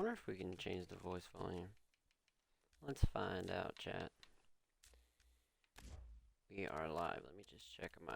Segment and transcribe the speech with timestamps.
[0.00, 1.68] wonder if we can change the voice volume.
[2.88, 4.10] Let's find out, chat.
[6.50, 7.20] We are live.
[7.22, 8.14] Let me just check my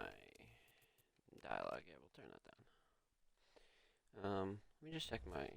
[1.47, 1.83] dialogue.
[1.87, 2.43] Yeah, we'll turn that
[4.23, 4.31] down.
[4.31, 5.47] Um, let me just check my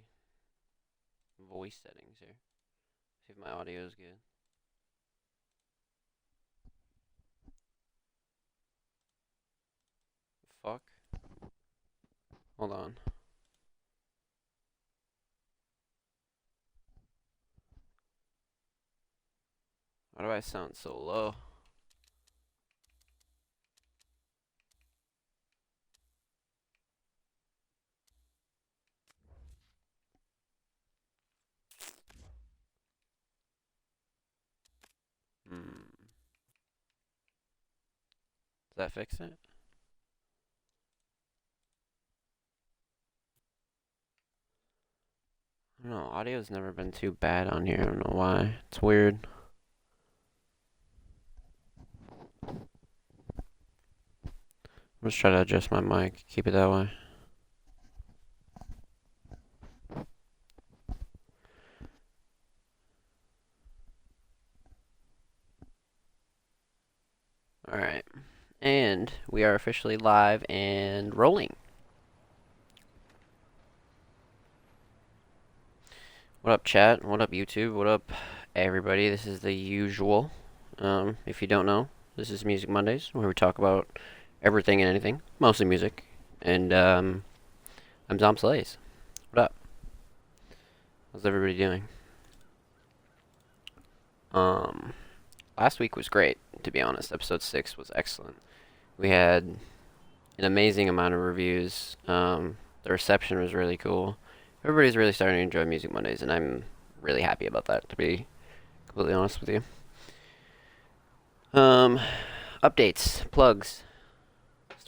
[1.50, 2.36] voice settings here.
[3.26, 4.18] See if my audio is good.
[10.63, 10.82] Fuck.
[12.58, 12.95] Hold on.
[20.18, 21.35] Why do I sound so low?
[35.48, 35.84] Hmm.
[38.70, 39.34] Does that fix it?
[45.79, 47.79] I don't know, audio's never been too bad on here.
[47.81, 48.57] I don't know why.
[48.67, 49.29] It's weird.
[55.09, 56.91] Just trying to adjust my mic, keep it that way.
[67.73, 68.05] Alright.
[68.61, 71.56] And we are officially live and rolling.
[76.42, 77.03] What up, chat?
[77.03, 77.73] What up, YouTube?
[77.73, 78.12] What up,
[78.55, 79.09] everybody?
[79.09, 80.31] This is the usual.
[80.77, 83.89] Um, if you don't know, this is Music Mondays, where we talk about
[84.42, 86.05] everything and anything, mostly music.
[86.41, 87.25] And um,
[88.08, 88.78] I'm Zomb Slays.
[89.30, 89.55] What up?
[91.12, 91.84] How's everybody doing?
[94.33, 94.92] Um,
[95.58, 97.12] last week was great, to be honest.
[97.12, 98.36] Episode six was excellent.
[98.97, 99.45] We had
[100.39, 101.97] an amazing amount of reviews.
[102.06, 104.17] Um, the reception was really cool.
[104.64, 106.64] Everybody's really starting to enjoy Music Mondays, and I'm
[107.01, 107.89] really happy about that.
[107.89, 108.27] To be
[108.86, 109.63] completely honest with you.
[111.58, 111.98] Um,
[112.63, 113.83] updates, plugs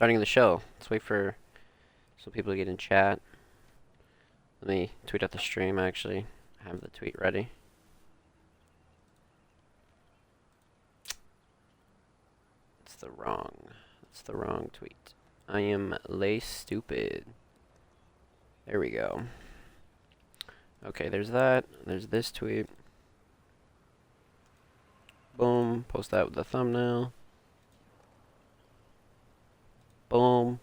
[0.00, 0.62] starting the show.
[0.78, 1.37] Let's wait for
[2.16, 3.21] some people to get in chat.
[4.62, 6.25] Let me tweet out the stream, actually.
[6.65, 7.50] I have the tweet ready.
[12.81, 13.53] It's the wrong.
[14.11, 15.12] It's the wrong tweet.
[15.47, 17.27] I am lay stupid.
[18.67, 19.25] There we go.
[20.82, 21.67] Okay, there's that.
[21.84, 22.71] There's this tweet.
[25.37, 25.84] Boom.
[25.88, 27.12] Post that with the thumbnail.
[30.10, 30.59] Boom.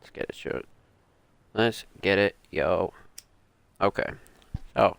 [0.00, 0.64] Let's get it, shoot.
[1.52, 2.92] Let's get it, yo.
[3.80, 4.10] Okay.
[4.76, 4.96] Oh.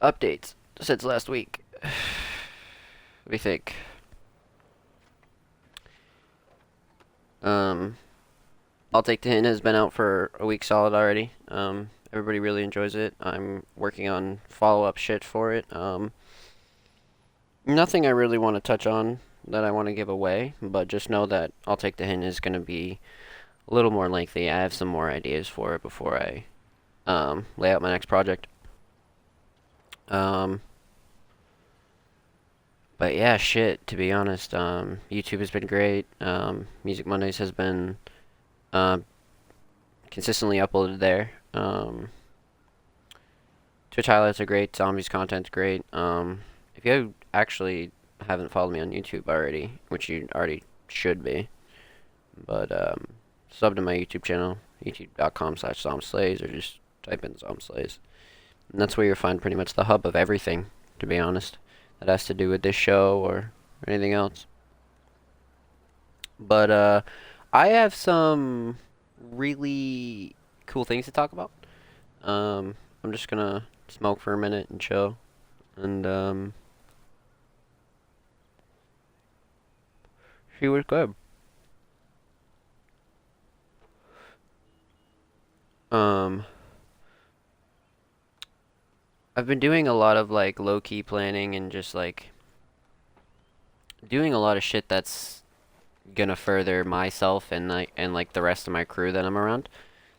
[0.00, 1.64] Updates since last week.
[1.80, 1.90] what
[3.30, 3.74] do you think?
[7.42, 7.96] Um,
[8.92, 11.32] I'll Take the Hint has been out for a week solid already.
[11.48, 13.14] Um, everybody really enjoys it.
[13.20, 15.64] I'm working on follow-up shit for it.
[15.74, 16.12] Um,
[17.66, 21.10] nothing I really want to touch on that I want to give away, but just
[21.10, 22.98] know that I'll Take the Hint is going to be
[23.68, 24.48] a little more lengthy.
[24.48, 26.44] I have some more ideas for it before I
[27.06, 28.46] um, lay out my next project.
[30.08, 30.60] Um,
[32.98, 36.06] but yeah, shit, to be honest, um, YouTube has been great.
[36.20, 37.98] Um, Music Mondays has been
[38.72, 38.98] uh,
[40.10, 41.32] consistently uploaded there.
[41.52, 42.08] Um,
[43.90, 44.74] Twitch highlights are great.
[44.74, 45.84] Zombies content's great.
[45.92, 46.40] Um,
[46.74, 47.90] if you actually
[48.26, 51.48] haven't followed me on YouTube already, which you already should be,
[52.46, 53.06] but um,
[53.50, 57.98] sub to my YouTube channel, youtube.com slash zombslays, or just type in zombslays.
[58.72, 60.66] And that's where you'll find pretty much the hub of everything,
[60.98, 61.58] to be honest,
[62.00, 63.52] that has to do with this show or
[63.86, 64.46] anything else.
[66.38, 67.02] But uh,
[67.52, 68.78] I have some
[69.30, 70.34] really
[70.66, 71.50] cool things to talk about.
[72.22, 75.16] Um, I'm just gonna smoke for a minute and chill,
[75.76, 76.54] and um,
[80.58, 81.14] She was good.
[85.92, 86.44] Um,
[89.36, 92.30] I've been doing a lot of like low key planning and just like
[94.08, 95.42] doing a lot of shit that's
[96.14, 99.68] gonna further myself and like and like the rest of my crew that I'm around.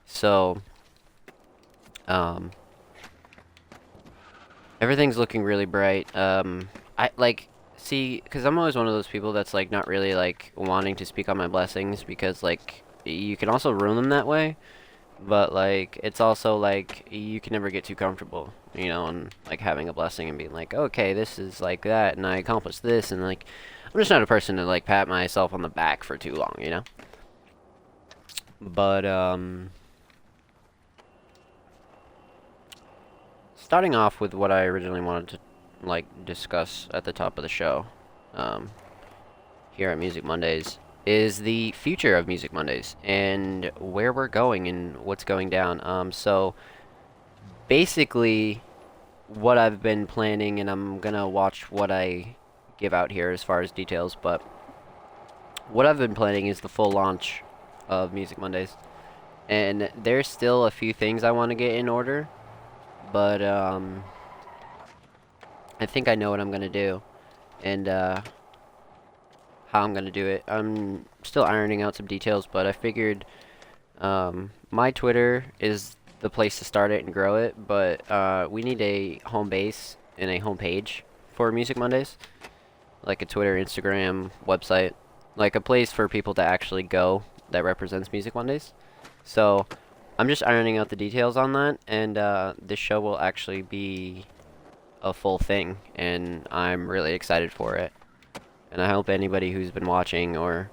[0.05, 0.61] So,
[2.07, 2.51] um,
[4.79, 6.15] everything's looking really bright.
[6.15, 10.13] Um, I like see, because I'm always one of those people that's like not really
[10.13, 14.27] like wanting to speak on my blessings because like you can also ruin them that
[14.27, 14.57] way.
[15.19, 19.61] But like it's also like you can never get too comfortable, you know, and like
[19.61, 23.11] having a blessing and being like, okay, this is like that, and I accomplished this,
[23.11, 23.45] and like
[23.85, 26.53] I'm just not a person to like pat myself on the back for too long,
[26.59, 26.83] you know.
[28.61, 29.71] But um
[33.55, 35.39] starting off with what I originally wanted to
[35.83, 37.85] like discuss at the top of the show
[38.33, 38.69] um
[39.71, 44.97] here at Music Mondays is the future of Music Mondays and where we're going and
[44.97, 45.79] what's going down.
[45.85, 46.55] Um so
[47.67, 48.61] basically
[49.27, 52.35] what I've been planning and I'm to watch what I
[52.77, 54.41] give out here as far as details, but
[55.69, 57.43] what I've been planning is the full launch
[57.89, 58.75] of Music Mondays.
[59.49, 62.27] And there's still a few things I want to get in order,
[63.11, 64.03] but um,
[65.79, 67.01] I think I know what I'm going to do
[67.63, 68.21] and uh,
[69.67, 70.43] how I'm going to do it.
[70.47, 73.25] I'm still ironing out some details, but I figured
[73.99, 78.63] um, my Twitter is the place to start it and grow it, but uh, we
[78.63, 81.03] need a home base and a home page
[81.35, 82.17] for Music Mondays,
[83.03, 84.93] like a Twitter, Instagram, website,
[85.35, 88.73] like a place for people to actually go that represents Music Mondays.
[89.23, 89.67] So
[90.17, 94.25] I'm just ironing out the details on that, and uh, this show will actually be
[95.01, 97.93] a full thing, and I'm really excited for it.
[98.71, 100.69] And I hope anybody who's been watching or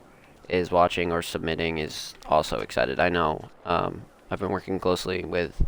[0.49, 2.99] is watching or submitting is also excited.
[2.99, 5.63] I know um, I've been working closely with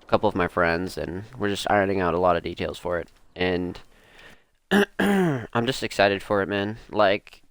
[0.00, 2.98] a couple of my friends, and we're just ironing out a lot of details for
[2.98, 3.10] it.
[3.34, 3.80] And
[4.98, 6.78] I'm just excited for it, man.
[6.90, 7.42] Like,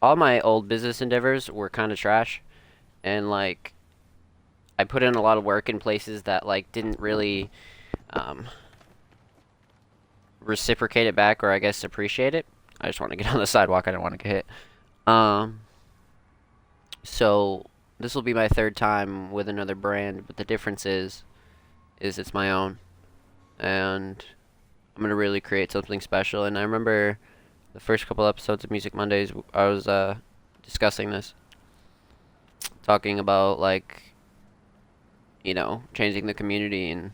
[0.00, 2.42] all my old business endeavors were kind of trash,
[3.02, 3.74] and like,
[4.78, 7.50] I put in a lot of work in places that like didn't really
[8.10, 8.48] um,
[10.44, 12.46] reciprocate it back, or I guess appreciate it.
[12.80, 13.88] I just want to get on the sidewalk.
[13.88, 14.46] I don't want to get hit.
[15.06, 15.60] Um,
[17.02, 17.66] so
[17.98, 21.24] this will be my third time with another brand, but the difference is,
[22.00, 22.78] is it's my own,
[23.58, 24.24] and
[24.96, 26.44] I'm gonna really create something special.
[26.44, 27.18] And I remember
[27.72, 30.16] the first couple episodes of Music Mondays, I was uh,
[30.62, 31.34] discussing this,
[32.82, 34.02] talking about like,
[35.42, 37.12] you know, changing the community and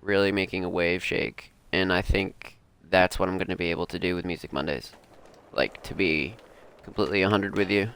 [0.00, 1.52] really making a wave shake.
[1.72, 2.58] And I think
[2.88, 4.92] that's what I'm gonna be able to do with Music Mondays,
[5.52, 6.34] like to be
[6.82, 7.90] completely 100 with you.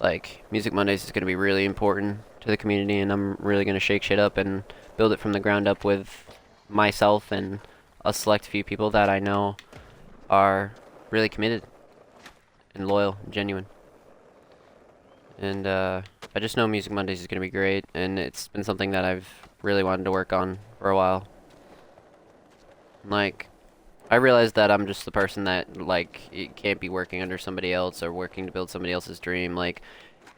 [0.00, 3.64] Like, Music Mondays is going to be really important to the community, and I'm really
[3.64, 4.62] going to shake shit up and
[4.96, 6.24] build it from the ground up with
[6.68, 7.60] myself and
[8.04, 9.56] a select few people that I know
[10.30, 10.72] are
[11.10, 11.64] really committed
[12.74, 13.66] and loyal and genuine.
[15.38, 16.02] And uh,
[16.34, 19.04] I just know Music Mondays is going to be great, and it's been something that
[19.04, 19.28] I've
[19.62, 21.26] really wanted to work on for a while.
[23.08, 23.48] Like,
[24.10, 26.20] I realize that I'm just the person that like
[26.56, 29.82] can't be working under somebody else or working to build somebody else's dream like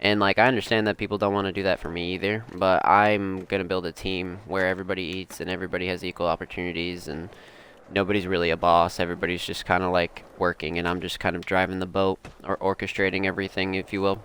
[0.00, 2.84] and like I understand that people don't want to do that for me either but
[2.86, 7.28] I'm to build a team where everybody eats and everybody has equal opportunities and
[7.92, 9.00] nobody's really a boss.
[9.00, 12.56] Everybody's just kind of like working and I'm just kind of driving the boat or
[12.56, 14.24] orchestrating everything if you will.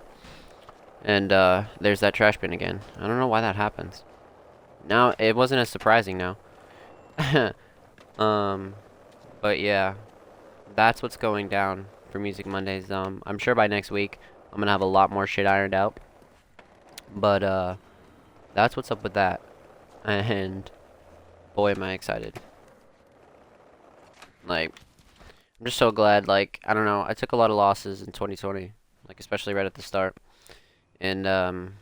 [1.04, 2.80] And uh, there's that trash bin again.
[2.96, 4.02] I don't know why that happens.
[4.88, 6.36] Now it wasn't as surprising now
[8.18, 8.74] um
[9.40, 9.94] but yeah,
[10.74, 12.90] that's what's going down for Music Mondays.
[12.90, 14.18] Um, I'm sure by next week
[14.52, 16.00] I'm gonna have a lot more shit ironed out.
[17.14, 17.76] But uh,
[18.54, 19.40] that's what's up with that.
[20.04, 20.70] And
[21.56, 22.38] boy, am I excited.
[24.46, 24.72] Like,
[25.58, 26.28] I'm just so glad.
[26.28, 27.04] Like, I don't know.
[27.04, 28.72] I took a lot of losses in 2020,
[29.08, 30.16] like especially right at the start,
[31.00, 31.74] and um,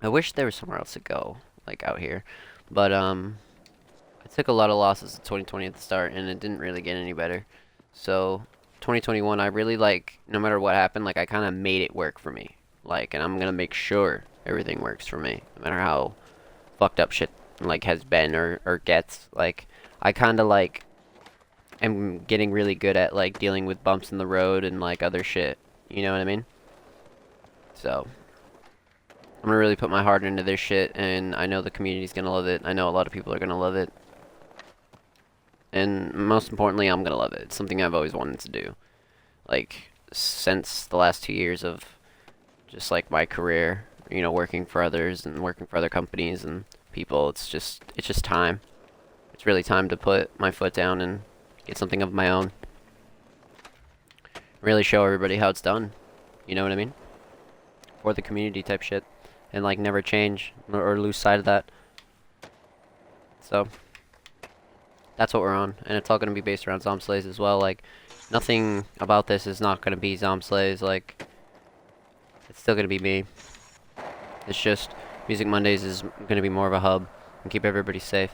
[0.00, 2.24] I wish there was somewhere else to go, like out here.
[2.70, 3.36] But um,
[4.34, 6.96] took a lot of losses in 2020 at the start, and it didn't really get
[6.96, 7.46] any better.
[7.92, 8.44] So
[8.80, 12.18] 2021, I really like, no matter what happened, like I kind of made it work
[12.18, 12.56] for me.
[12.84, 16.14] Like, and I'm gonna make sure everything works for me, no matter how
[16.78, 19.28] fucked up shit like has been or or gets.
[19.32, 19.68] Like,
[20.00, 20.84] I kind of like
[21.80, 25.22] am getting really good at like dealing with bumps in the road and like other
[25.22, 25.58] shit.
[25.90, 26.44] You know what I mean?
[27.74, 28.06] So.
[29.42, 32.30] I'm gonna really put my heart into this shit, and I know the community's gonna
[32.30, 32.62] love it.
[32.64, 33.92] I know a lot of people are gonna love it
[35.72, 37.42] and most importantly, I'm gonna love it.
[37.42, 38.76] It's something I've always wanted to do,
[39.48, 41.96] like since the last two years of
[42.68, 46.64] just like my career, you know, working for others and working for other companies and
[46.92, 47.28] people.
[47.28, 48.60] It's just it's just time.
[49.32, 51.22] It's really time to put my foot down and
[51.66, 52.52] get something of my own.
[54.60, 55.92] Really show everybody how it's done.
[56.46, 56.92] You know what I mean?
[58.02, 59.04] For the community type shit,
[59.52, 61.70] and like never change or, lose sight of that.
[63.40, 63.68] So
[65.16, 67.38] that's what we're on, and it's all going to be based around Zomb Slays as
[67.38, 67.60] well.
[67.60, 67.82] Like,
[68.30, 70.82] nothing about this is not going to be Zomb Slays.
[70.82, 71.26] Like,
[72.48, 73.24] it's still going to be me.
[74.46, 74.90] It's just
[75.28, 77.06] Music Mondays is going to be more of a hub
[77.42, 78.32] and keep everybody safe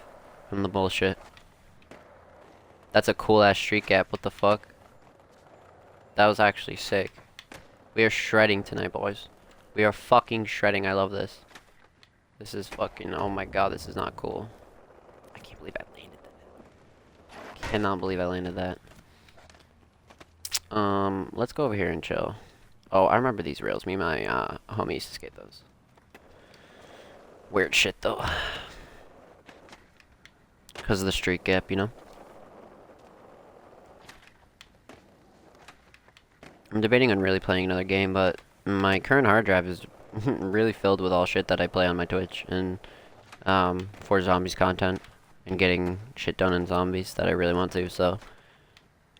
[0.48, 1.18] from the bullshit.
[2.92, 4.10] That's a cool ass street gap.
[4.10, 4.68] What the fuck?
[6.14, 7.12] That was actually sick.
[7.94, 9.28] We are shredding tonight, boys.
[9.74, 10.86] We are fucking shredding.
[10.86, 11.40] I love this.
[12.38, 13.14] This is fucking.
[13.14, 14.48] Oh my god, this is not cool.
[15.34, 15.97] I can't believe I that.
[17.68, 18.78] Cannot believe I landed that.
[20.74, 22.34] Um, let's go over here and chill.
[22.90, 23.84] Oh, I remember these rails.
[23.84, 25.60] Me and my uh, homie used to skate those.
[27.50, 28.24] Weird shit, though.
[30.74, 31.90] Because of the street gap, you know?
[36.72, 39.82] I'm debating on really playing another game, but my current hard drive is
[40.24, 42.78] really filled with all shit that I play on my Twitch and
[43.44, 45.02] um, for zombies content
[45.48, 47.88] and getting shit done in zombies that I really want to.
[47.88, 48.18] So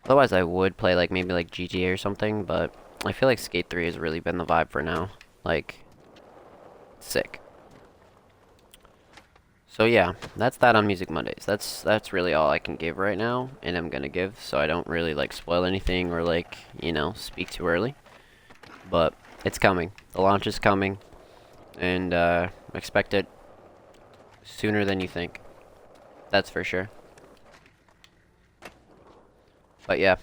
[0.04, 3.70] otherwise, I would play like maybe like GTA or something, but I feel like Skate
[3.70, 5.10] 3 has really been the vibe for now.
[5.44, 5.84] Like
[7.00, 7.40] sick.
[9.66, 11.44] So yeah, that's that on Music Mondays.
[11.46, 14.66] That's that's really all I can give right now, and I'm gonna give, so I
[14.66, 17.94] don't really like spoil anything or like you know speak too early.
[18.90, 19.92] But it's coming.
[20.14, 20.98] The launch is coming,
[21.78, 23.28] and uh, expect it
[24.42, 25.40] sooner than you think.
[26.30, 26.90] That's for sure.
[29.86, 30.16] But yeah,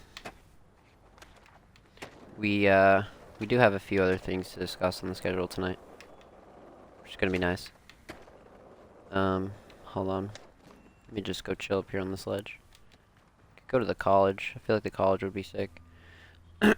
[2.37, 3.03] we uh,
[3.39, 5.79] we do have a few other things to discuss on the schedule tonight,
[7.01, 7.71] which is gonna be nice.
[9.11, 10.31] Um, hold on.
[11.07, 12.59] Let me just go chill up here on this ledge.
[13.67, 14.53] Go to the college.
[14.55, 15.81] I feel like the college would be sick.
[16.59, 16.75] but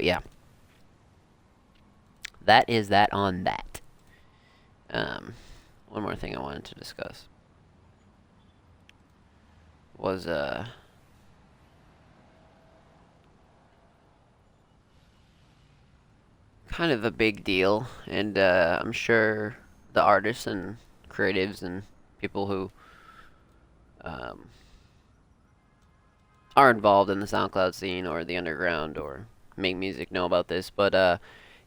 [0.00, 0.20] yeah.
[2.42, 3.80] That is that on that.
[4.90, 5.34] Um,
[5.94, 7.28] one more thing I wanted to discuss
[9.96, 10.66] was uh
[16.74, 19.56] kind of a big deal, and uh, I'm sure
[19.92, 21.84] the artists and creatives and
[22.20, 22.72] people who
[24.00, 24.46] um,
[26.56, 30.68] are involved in the SoundCloud scene or the underground or make music know about this.
[30.68, 31.18] But uh,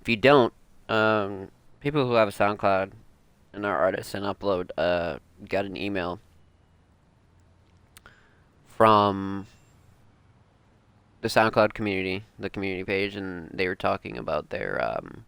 [0.01, 0.51] if you don't,
[0.89, 2.91] um, people who have a SoundCloud
[3.57, 5.17] and are artists and upload uh,
[5.49, 6.19] got an email
[8.67, 9.47] from
[11.21, 15.25] the SoundCloud community, the community page, and they were talking about their um,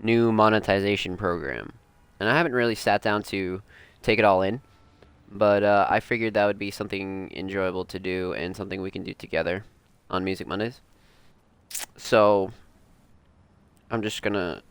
[0.00, 1.72] new monetization program.
[2.20, 3.62] And I haven't really sat down to
[4.02, 4.60] take it all in,
[5.32, 9.02] but uh, I figured that would be something enjoyable to do and something we can
[9.02, 9.64] do together
[10.10, 10.80] on Music Mondays.
[11.96, 12.52] So
[13.90, 14.62] I'm just gonna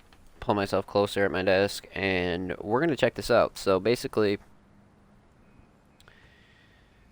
[0.47, 3.57] pull myself closer at my desk, and we're gonna check this out.
[3.57, 4.39] So basically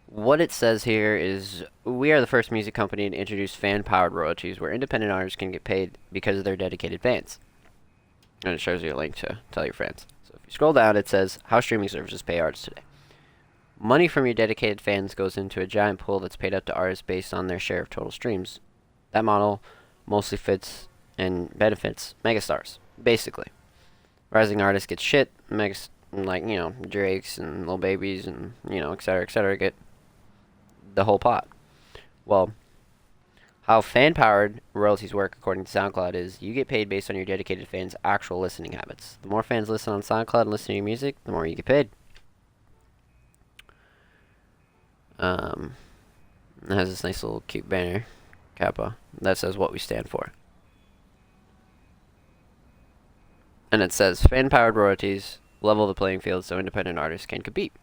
[0.08, 4.14] what it says here is we are the first music company to introduce fan powered
[4.14, 7.38] royalties where independent artists can get paid because of their dedicated fans.
[8.46, 10.08] And it shows you a link to tell your friends.
[10.24, 12.84] So if you scroll down, it says how streaming services pay artists today.
[13.78, 17.02] Money from your dedicated fans goes into a giant pool that's paid out to artists
[17.02, 18.62] based on their share of total streams.
[19.12, 19.62] That model
[20.06, 20.88] mostly fits
[21.18, 23.48] and benefits megastars, basically.
[24.32, 28.92] Rising artists get shit, megas like you know Drakes and Lil Babies and you know
[28.92, 29.74] et cetera, et cetera, get
[30.94, 31.48] the whole pot.
[32.26, 32.54] Well,
[33.64, 37.26] how fan powered royalties work according to SoundCloud is you get paid based on your
[37.26, 39.18] dedicated fans' actual listening habits.
[39.22, 41.66] The more fans listen on SoundCloud and listen to your music, the more you get
[41.66, 41.90] paid.
[45.18, 45.76] Um,
[46.70, 48.06] it has this nice little cute banner,
[48.56, 50.32] Kappa, that says what we stand for.
[53.76, 57.74] And it says fan powered royalties level the playing field so independent artists can compete.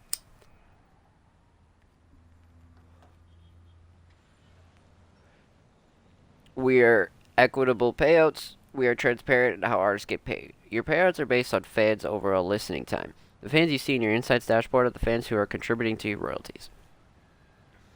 [6.56, 8.54] We are equitable payouts.
[8.72, 10.54] We are transparent in how artists get paid.
[10.70, 13.12] Your payouts are based on fans' overall listening time.
[13.42, 16.08] The fans you see in your insights dashboard are the fans who are contributing to
[16.08, 16.70] your royalties.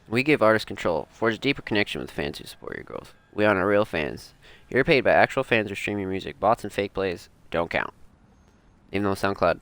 [0.07, 3.15] We give artists control, forge a deeper connection with fans who support your growth.
[3.33, 4.35] We honor real fans.
[4.69, 6.39] You're paid by actual fans who stream your music.
[6.39, 7.93] Bots and fake plays don't count.
[8.91, 9.61] Even though SoundCloud,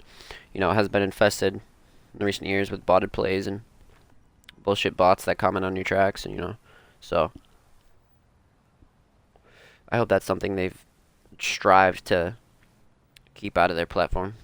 [0.54, 1.62] you know, has been infested
[2.18, 3.62] in recent years with botted plays and
[4.64, 6.56] bullshit bots that comment on your tracks, and you know,
[7.00, 7.32] so
[9.90, 10.86] I hope that's something they've
[11.40, 12.36] strived to
[13.34, 14.36] keep out of their platform.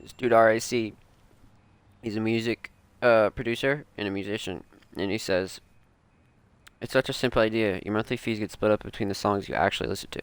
[0.00, 0.94] This dude RAC,
[2.02, 2.70] he's a music
[3.02, 4.64] uh, producer and a musician,
[4.96, 5.60] and he says,
[6.80, 7.80] "It's such a simple idea.
[7.84, 10.20] Your monthly fees get split up between the songs you actually listen to."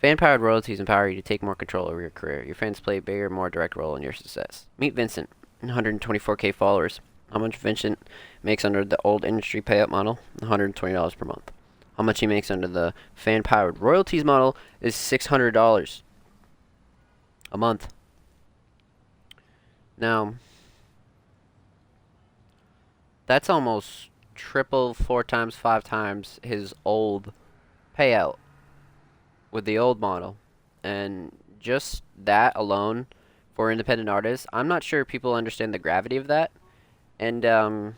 [0.00, 2.44] Fan-powered royalties empower you to take more control over your career.
[2.44, 4.66] Your fans play a bigger, more direct role in your success.
[4.76, 5.30] Meet Vincent,
[5.62, 7.00] 124k followers.
[7.32, 7.98] How much Vincent
[8.42, 10.18] makes under the old industry payout model?
[10.40, 11.52] $120 per month.
[11.96, 16.02] How much he makes under the fan powered royalties model is $600
[17.52, 17.92] a month.
[19.96, 20.34] Now,
[23.26, 27.32] that's almost triple, four times, five times his old
[27.98, 28.36] payout
[29.50, 30.36] with the old model.
[30.82, 33.06] And just that alone
[33.54, 36.50] for independent artists, I'm not sure people understand the gravity of that.
[37.18, 37.94] And um,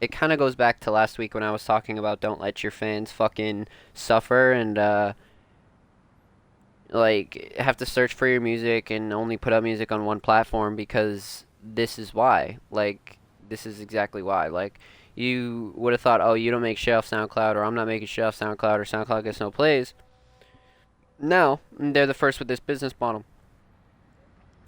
[0.00, 2.62] it kind of goes back to last week when I was talking about don't let
[2.62, 5.12] your fans fucking suffer and uh,
[6.90, 10.76] like have to search for your music and only put up music on one platform
[10.76, 12.58] because this is why.
[12.70, 14.48] Like this is exactly why.
[14.48, 14.78] Like
[15.14, 18.06] you would have thought, oh, you don't make shit off SoundCloud, or I'm not making
[18.06, 19.94] shit off SoundCloud, or SoundCloud gets no plays.
[21.18, 23.24] No, they're the first with this business model,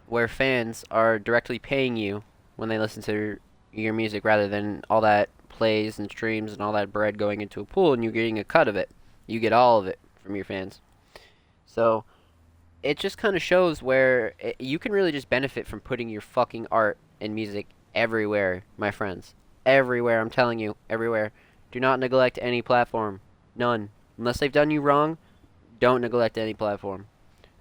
[0.07, 2.25] where fans are directly paying you
[2.57, 3.39] when they listen to
[3.73, 7.61] your music, rather than all that plays and streams and all that bread going into
[7.61, 8.91] a pool, and you're getting a cut of it.
[9.27, 10.81] You get all of it from your fans.
[11.67, 12.05] So
[12.83, 16.23] it just kind of shows where it, you can really just benefit from putting your
[16.23, 19.35] fucking art and music everywhere, my friends.
[19.67, 21.33] Everywhere, I'm telling you, everywhere.
[21.71, 23.21] Do not neglect any platform.
[23.55, 23.91] None.
[24.17, 25.19] Unless they've done you wrong,
[25.81, 27.07] don't neglect any platform.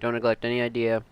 [0.00, 1.02] Don't neglect any idea.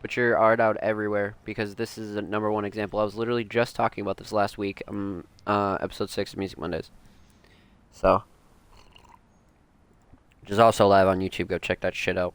[0.00, 2.98] Put your art out everywhere because this is a number one example.
[2.98, 6.58] I was literally just talking about this last week, um, uh, episode 6 of Music
[6.58, 6.90] Mondays.
[7.92, 8.24] So,
[10.40, 11.48] which is also live on YouTube.
[11.48, 12.34] Go check that shit out.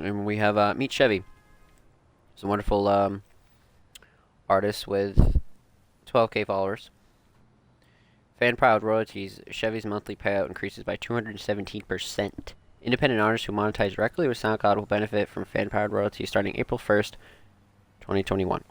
[0.00, 1.22] And we have uh, Meet Chevy.
[2.34, 3.22] He's a wonderful um,
[4.48, 5.37] artist with
[6.08, 6.90] 12k followers.
[8.38, 9.40] Fan powered royalties.
[9.50, 12.32] Chevy's monthly payout increases by 217%.
[12.80, 16.78] Independent artists who monetize directly with SoundCloud will benefit from fan powered royalties starting April
[16.78, 17.12] 1st,
[18.00, 18.62] 2021.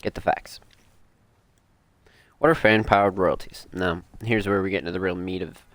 [0.00, 0.60] Get the facts.
[2.38, 3.66] What are fan powered royalties?
[3.70, 5.66] Now, here's where we get into the real meat of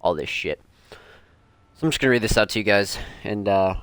[0.00, 0.62] all this shit.
[0.90, 3.74] So I'm just going to read this out to you guys, and uh,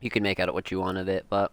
[0.00, 1.52] you can make out what you want of it, but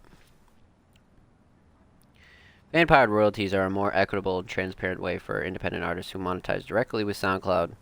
[2.72, 6.64] Fan powered royalties are a more equitable and transparent way for independent artists who monetize
[6.64, 7.72] directly with SoundCloud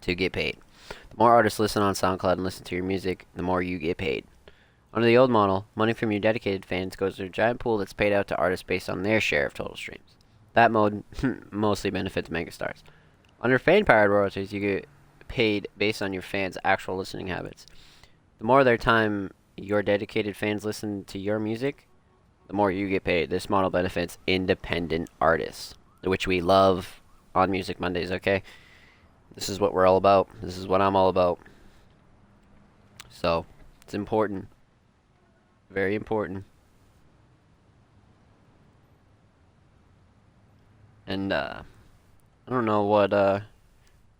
[0.00, 0.56] to get paid.
[1.10, 3.98] The more artists listen on SoundCloud and listen to your music, the more you get
[3.98, 4.24] paid.
[4.94, 7.92] Under the old model, money from your dedicated fans goes to a giant pool that's
[7.92, 10.16] paid out to artists based on their share of total streams.
[10.54, 11.04] That mode
[11.50, 12.82] mostly benefits megastars.
[13.42, 14.88] Under fan powered royalties, you get
[15.28, 17.66] paid based on your fans' actual listening habits.
[18.38, 21.86] The more their time your dedicated fans listen to your music,
[22.46, 23.30] the more you get paid.
[23.30, 27.02] This model benefits independent artists, which we love
[27.34, 28.42] on Music Mondays, okay?
[29.34, 30.28] This is what we're all about.
[30.42, 31.38] This is what I'm all about.
[33.10, 33.46] So,
[33.82, 34.48] it's important.
[35.70, 36.44] Very important.
[41.06, 41.62] And, uh,
[42.46, 43.40] I don't know what, uh,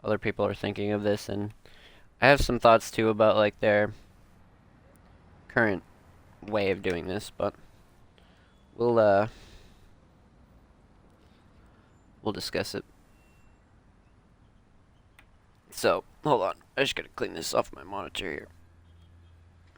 [0.05, 1.53] other people are thinking of this, and
[2.21, 3.93] I have some thoughts, too, about, like, their
[5.49, 5.83] current
[6.47, 7.55] way of doing this, but
[8.77, 9.29] we'll, uh,
[12.23, 12.85] we'll discuss it.
[15.71, 16.55] So, hold on.
[16.77, 18.49] I just gotta clean this off my monitor here.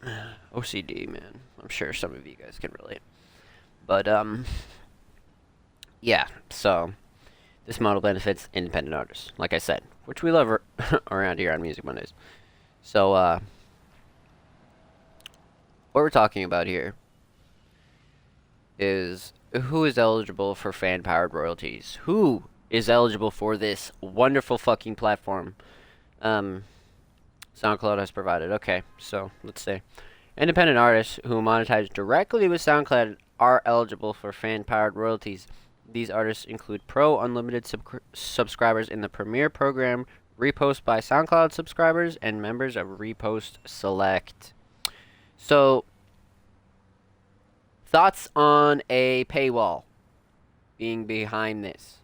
[0.55, 1.41] OCD, man.
[1.61, 3.01] I'm sure some of you guys can relate.
[3.87, 4.45] But, um,
[6.01, 6.93] yeah, so,
[7.67, 10.61] this model benefits independent artists, like I said, which we love
[11.11, 12.13] around here on Music Mondays.
[12.83, 13.41] So, uh,
[15.93, 16.95] what we're talking about here
[18.79, 21.99] is who is eligible for fan powered royalties?
[22.03, 25.57] Who is eligible for this wonderful fucking platform?
[26.23, 26.65] um,
[27.57, 28.51] SoundCloud has provided.
[28.53, 29.83] Okay, so let's say
[30.37, 35.47] independent artists who monetize directly with SoundCloud are eligible for fan-powered royalties.
[35.91, 40.07] These artists include Pro Unlimited sub- subscribers in the Premier program,
[40.39, 44.53] Repost by SoundCloud subscribers, and members of Repost Select.
[45.37, 45.85] So,
[47.89, 49.85] thoughts on a paywall
[50.77, 51.99] being behind this?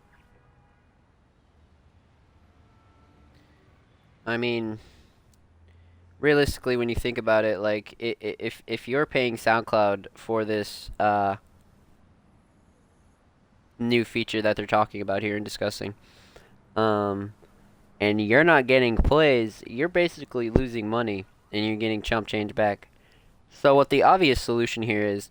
[4.26, 4.78] I mean,
[6.18, 11.36] realistically, when you think about it, like if if you're paying SoundCloud for this uh,
[13.78, 15.94] new feature that they're talking about here and discussing,
[16.74, 17.34] um,
[18.00, 22.88] and you're not getting plays, you're basically losing money and you're getting chump change back.
[23.50, 25.30] So what the obvious solution here is,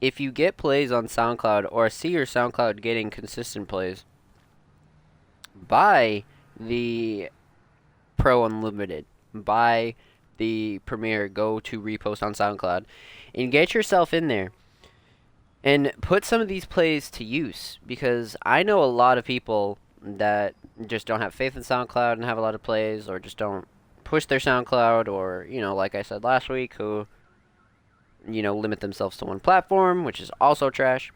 [0.00, 4.04] if you get plays on SoundCloud or see your SoundCloud getting consistent plays,
[5.66, 6.24] buy
[6.58, 7.30] the
[8.16, 9.06] Pro Unlimited.
[9.34, 9.94] Buy
[10.36, 11.28] the Premiere.
[11.28, 12.84] Go to repost on SoundCloud
[13.34, 14.50] and get yourself in there
[15.64, 19.78] and put some of these plays to use because I know a lot of people
[20.02, 20.54] that
[20.86, 23.66] just don't have faith in SoundCloud and have a lot of plays or just don't
[24.04, 27.06] push their SoundCloud or, you know, like I said last week, who,
[28.34, 31.12] you know, limit themselves to one platform, which is also trash.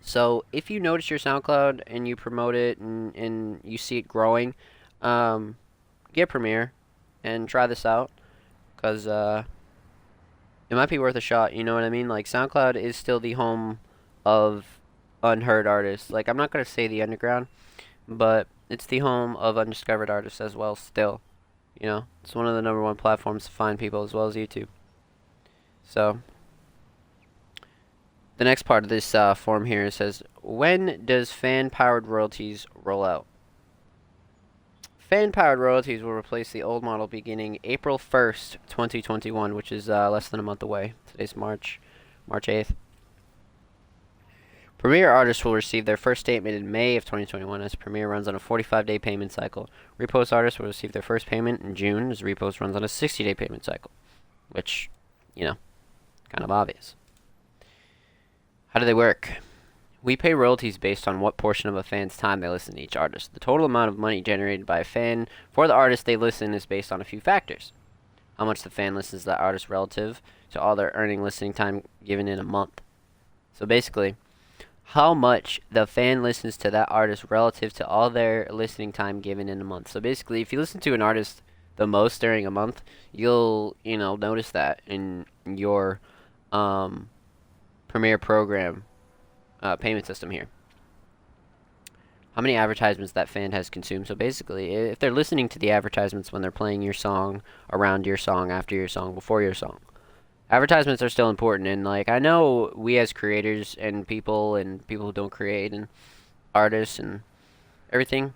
[0.00, 4.06] So if you notice your SoundCloud and you promote it and, and you see it
[4.06, 4.54] growing,
[5.00, 5.56] um,
[6.12, 6.72] get Premiere
[7.22, 8.10] and try this out
[8.76, 9.44] because uh,
[10.68, 11.54] it might be worth a shot.
[11.54, 12.08] You know what I mean?
[12.08, 13.80] Like SoundCloud is still the home
[14.26, 14.78] of
[15.22, 16.10] unheard artists.
[16.10, 17.46] Like I'm not gonna say the underground,
[18.06, 20.76] but it's the home of undiscovered artists as well.
[20.76, 21.22] Still,
[21.80, 24.34] you know, it's one of the number one platforms to find people as well as
[24.34, 24.68] YouTube.
[25.84, 26.20] So
[28.36, 33.26] the next part of this uh, form here says, when does fan-powered royalties roll out?
[34.98, 40.28] Fan-powered royalties will replace the old model beginning April 1st, 2021, which is uh, less
[40.28, 40.94] than a month away.
[41.06, 41.80] Today's March,
[42.26, 42.70] March 8th.
[44.78, 48.34] Premiere artists will receive their first statement in May of 2021 as Premiere runs on
[48.34, 49.70] a 45-day payment cycle.
[49.98, 53.34] Repost artists will receive their first payment in June as Repost runs on a 60-day
[53.34, 53.90] payment cycle,
[54.50, 54.90] which,
[55.34, 55.56] you know,
[56.34, 56.96] kind of obvious.
[58.68, 59.34] How do they work?
[60.02, 62.96] We pay royalties based on what portion of a fan's time they listen to each
[62.96, 63.32] artist.
[63.32, 66.66] The total amount of money generated by a fan for the artist they listen is
[66.66, 67.72] based on a few factors.
[68.36, 70.20] How much the fan listens to that artist relative
[70.50, 72.80] to all their earning listening time given in a month.
[73.52, 74.16] So basically,
[74.88, 79.48] how much the fan listens to that artist relative to all their listening time given
[79.48, 79.88] in a month.
[79.88, 81.42] So basically, if you listen to an artist
[81.76, 86.00] the most during a month, you'll, you know, notice that in your
[86.52, 87.08] um
[87.94, 88.82] Premiere program
[89.62, 90.48] uh, payment system here.
[92.34, 94.08] How many advertisements that fan has consumed.
[94.08, 97.40] So basically, if they're listening to the advertisements when they're playing your song,
[97.72, 99.78] around your song, after your song, before your song.
[100.50, 105.06] Advertisements are still important, and like I know we as creators and people and people
[105.06, 105.86] who don't create and
[106.52, 107.20] artists and
[107.92, 108.34] everything,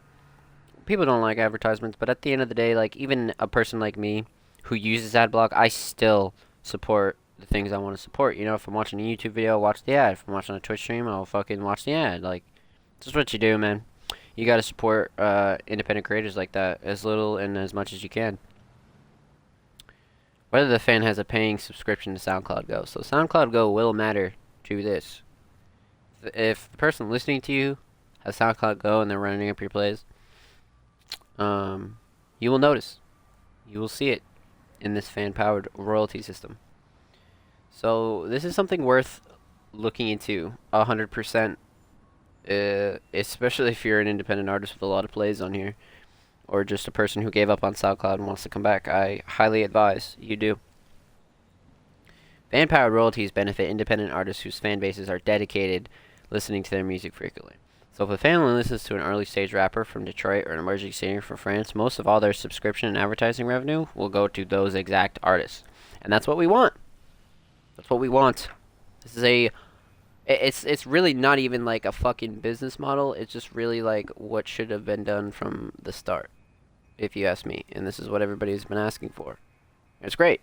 [0.86, 1.96] people don't like advertisements.
[1.98, 4.24] But at the end of the day, like even a person like me
[4.62, 8.36] who uses AdBlock, I still support the things I want to support.
[8.36, 10.14] You know, if I'm watching a YouTube video, I'll watch the ad.
[10.14, 12.22] If I'm watching a Twitch stream, I'll fucking watch the ad.
[12.22, 12.42] Like,
[12.98, 13.84] this is what you do, man.
[14.34, 18.08] You gotta support uh, independent creators like that as little and as much as you
[18.08, 18.38] can.
[20.50, 22.84] Whether the fan has a paying subscription to SoundCloud Go.
[22.84, 25.22] So SoundCloud Go will matter to this.
[26.22, 27.78] If the person listening to you
[28.20, 30.04] has SoundCloud Go and they're running up your plays,
[31.38, 31.98] um,
[32.38, 33.00] you will notice.
[33.68, 34.22] You will see it
[34.80, 36.58] in this fan-powered royalty system.
[37.80, 39.20] So this is something worth
[39.72, 41.60] looking into a hundred percent.
[42.50, 45.76] Uh, especially if you're an independent artist with a lot of plays on here,
[46.48, 48.88] or just a person who gave up on SoundCloud and wants to come back.
[48.88, 50.58] I highly advise you do.
[52.50, 55.88] Fan powered royalties benefit independent artists whose fan bases are dedicated,
[56.30, 57.54] listening to their music frequently.
[57.92, 60.92] So if a family listens to an early stage rapper from Detroit or an emerging
[60.92, 64.74] singer from France, most of all their subscription and advertising revenue will go to those
[64.74, 65.62] exact artists.
[66.02, 66.72] And that's what we want.
[67.78, 68.48] That's what we want.
[69.02, 69.50] This is a
[70.26, 73.14] it's it's really not even like a fucking business model.
[73.14, 76.28] It's just really like what should have been done from the start,
[76.98, 77.64] if you ask me.
[77.70, 79.38] And this is what everybody's been asking for.
[80.02, 80.40] It's great.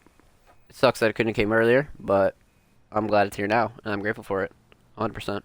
[0.69, 2.36] It sucks that it couldn't have came earlier, but
[2.89, 4.54] I'm glad it's here now, and I'm grateful for it,
[4.98, 5.41] 100%.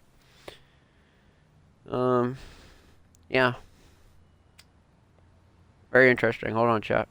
[1.90, 2.38] Um,
[3.28, 3.54] yeah.
[5.90, 6.52] Very interesting.
[6.52, 7.08] Hold on, chat.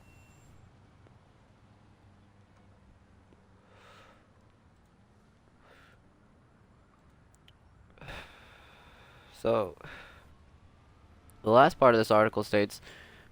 [9.41, 9.75] So,
[11.43, 12.81] the last part of this article states,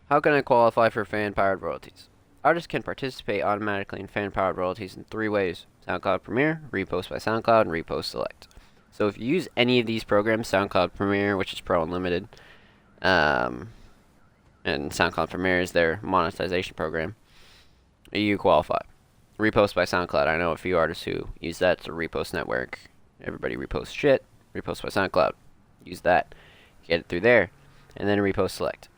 [0.09, 2.07] how can I qualify for fan-powered royalties?
[2.45, 5.65] Artists can participate automatically in fan-powered royalties in three ways.
[5.85, 8.47] SoundCloud Premiere, Repost by SoundCloud, and Repost Select.
[8.91, 12.29] So if you use any of these programs, SoundCloud Premiere, which is Pro Unlimited,
[13.01, 13.69] um,
[14.63, 17.15] and SoundCloud Premiere is their monetization program,
[18.13, 18.81] you qualify.
[19.37, 21.81] Repost by SoundCloud, I know a few artists who use that.
[21.81, 22.79] to repost network.
[23.21, 24.23] Everybody reposts shit.
[24.55, 25.33] Repost by SoundCloud
[25.87, 26.35] use that,
[26.87, 27.51] get it through there,
[27.95, 28.89] and then repost select.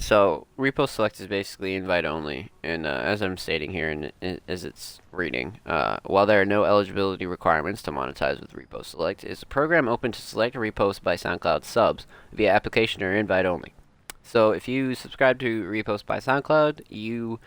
[0.00, 4.64] So repost select is basically invite only, and uh, as I'm stating here, and as
[4.64, 9.42] it's reading, uh, while there are no eligibility requirements to monetize with repost select, is
[9.42, 13.74] a program open to select repost by SoundCloud subs via application or invite only.
[14.22, 17.40] So if you subscribe to repost by SoundCloud, you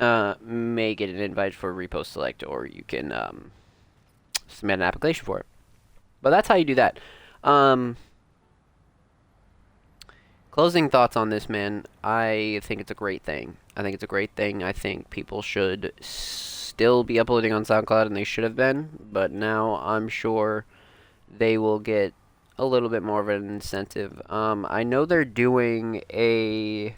[0.00, 3.50] uh, may get an invite for repost select, or you can um,
[4.50, 5.46] submit an application for it.
[6.22, 6.98] But that's how you do that.
[7.42, 7.96] Um,
[10.50, 11.84] closing thoughts on this, man.
[12.04, 13.56] I think it's a great thing.
[13.76, 14.62] I think it's a great thing.
[14.62, 18.90] I think people should still be uploading on SoundCloud, and they should have been.
[19.10, 20.66] But now I'm sure
[21.30, 22.12] they will get
[22.58, 24.20] a little bit more of an incentive.
[24.28, 26.94] Um, I know they're doing a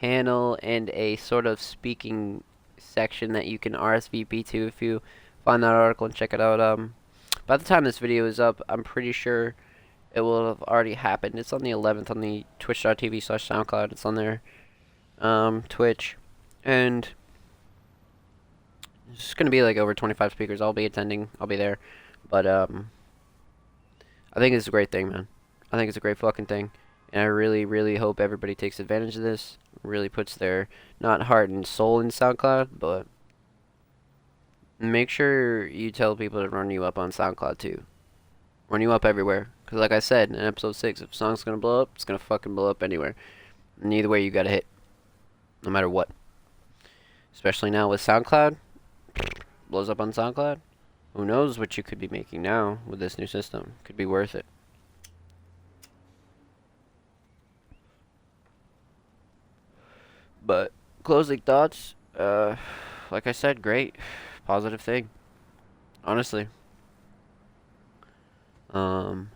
[0.00, 2.44] panel and a sort of speaking
[2.78, 5.02] section that you can RSVP to if you
[5.50, 6.60] find that article and check it out.
[6.60, 6.94] Um,
[7.44, 9.56] by the time this video is up, I'm pretty sure
[10.14, 11.36] it will have already happened.
[11.40, 13.90] It's on the 11th on the twitch.tv slash SoundCloud.
[13.90, 14.42] It's on there,
[15.18, 16.16] um, Twitch.
[16.64, 17.08] And
[19.12, 20.60] it's going to be like over 25 speakers.
[20.60, 21.30] I'll be attending.
[21.40, 21.78] I'll be there.
[22.28, 22.92] But, um,
[24.32, 25.26] I think it's a great thing, man.
[25.72, 26.70] I think it's a great fucking thing.
[27.12, 29.58] And I really, really hope everybody takes advantage of this.
[29.82, 30.68] Really puts their,
[31.00, 33.08] not heart and soul in SoundCloud, but
[34.80, 37.82] make sure you tell people to run you up on SoundCloud too.
[38.68, 39.50] Run you up everywhere.
[39.64, 42.04] Because like I said in episode 6, if a song's going to blow up, it's
[42.04, 43.14] going to fucking blow up anywhere.
[43.82, 44.66] And either way, you got to hit.
[45.62, 46.08] No matter what.
[47.34, 48.56] Especially now with SoundCloud.
[49.68, 50.60] Blows up on SoundCloud.
[51.14, 53.72] Who knows what you could be making now with this new system.
[53.84, 54.46] Could be worth it.
[60.44, 62.56] But closing thoughts, uh,
[63.10, 63.94] like I said, great,
[64.50, 65.08] positive thing.
[66.02, 66.48] Honestly.
[68.70, 69.30] Um,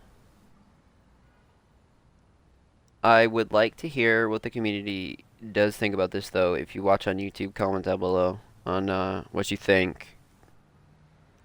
[3.01, 5.23] I would like to hear what the community
[5.53, 6.53] does think about this, though.
[6.53, 10.17] If you watch on YouTube, comment down below on uh, what you think.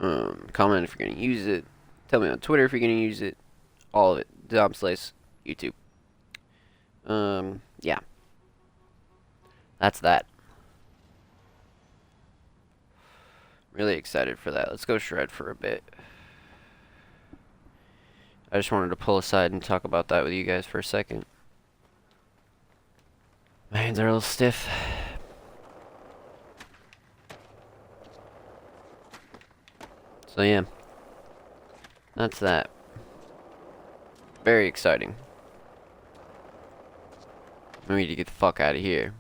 [0.01, 1.65] Um, comment if you're gonna use it.
[2.09, 3.37] Tell me on Twitter if you're gonna use it.
[3.95, 4.27] All of it.
[4.49, 5.13] Zomb Slays,
[5.47, 5.75] YouTube.
[7.07, 8.01] Um, yeah.
[9.79, 10.27] That's that.
[13.73, 14.71] Really excited for that.
[14.71, 15.83] Let's go shred for a bit.
[18.53, 20.85] I just wanted to pull aside and talk about that with you guys for a
[20.85, 21.25] second.
[23.71, 24.69] My hands are a little stiff.
[30.27, 30.63] So yeah.
[32.17, 32.71] That's that.
[34.45, 35.15] Very exciting.
[37.89, 39.15] We need to get the fuck out of here.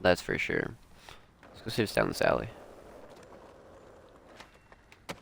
[0.00, 0.74] That's for sure.
[1.50, 2.48] Let's go see what's down this alley.
[5.08, 5.18] Let's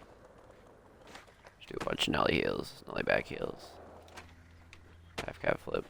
[1.69, 3.69] do a bunch nollie heels, nollie back heels.
[5.25, 5.85] Half cab flip.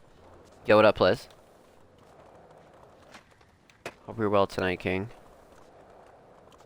[0.66, 1.28] Yo, what up, Liz?
[4.04, 5.08] Hope you're well tonight, King.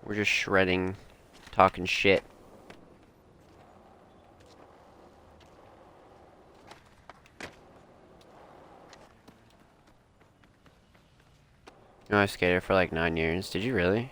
[0.04, 0.96] We're just shredding,
[1.52, 2.24] talking shit.
[7.40, 7.46] You
[12.10, 13.50] know, I skated for like nine years.
[13.50, 14.10] Did you really?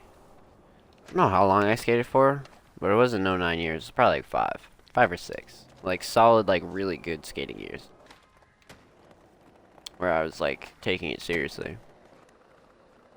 [1.09, 2.45] I don't know how long I skated for,
[2.81, 3.83] but it wasn't no nine years.
[3.85, 4.61] It's probably like five.
[4.97, 5.67] Five or six.
[5.83, 7.91] Like solid, like really good skating years.
[9.99, 11.77] Where I was like taking it seriously.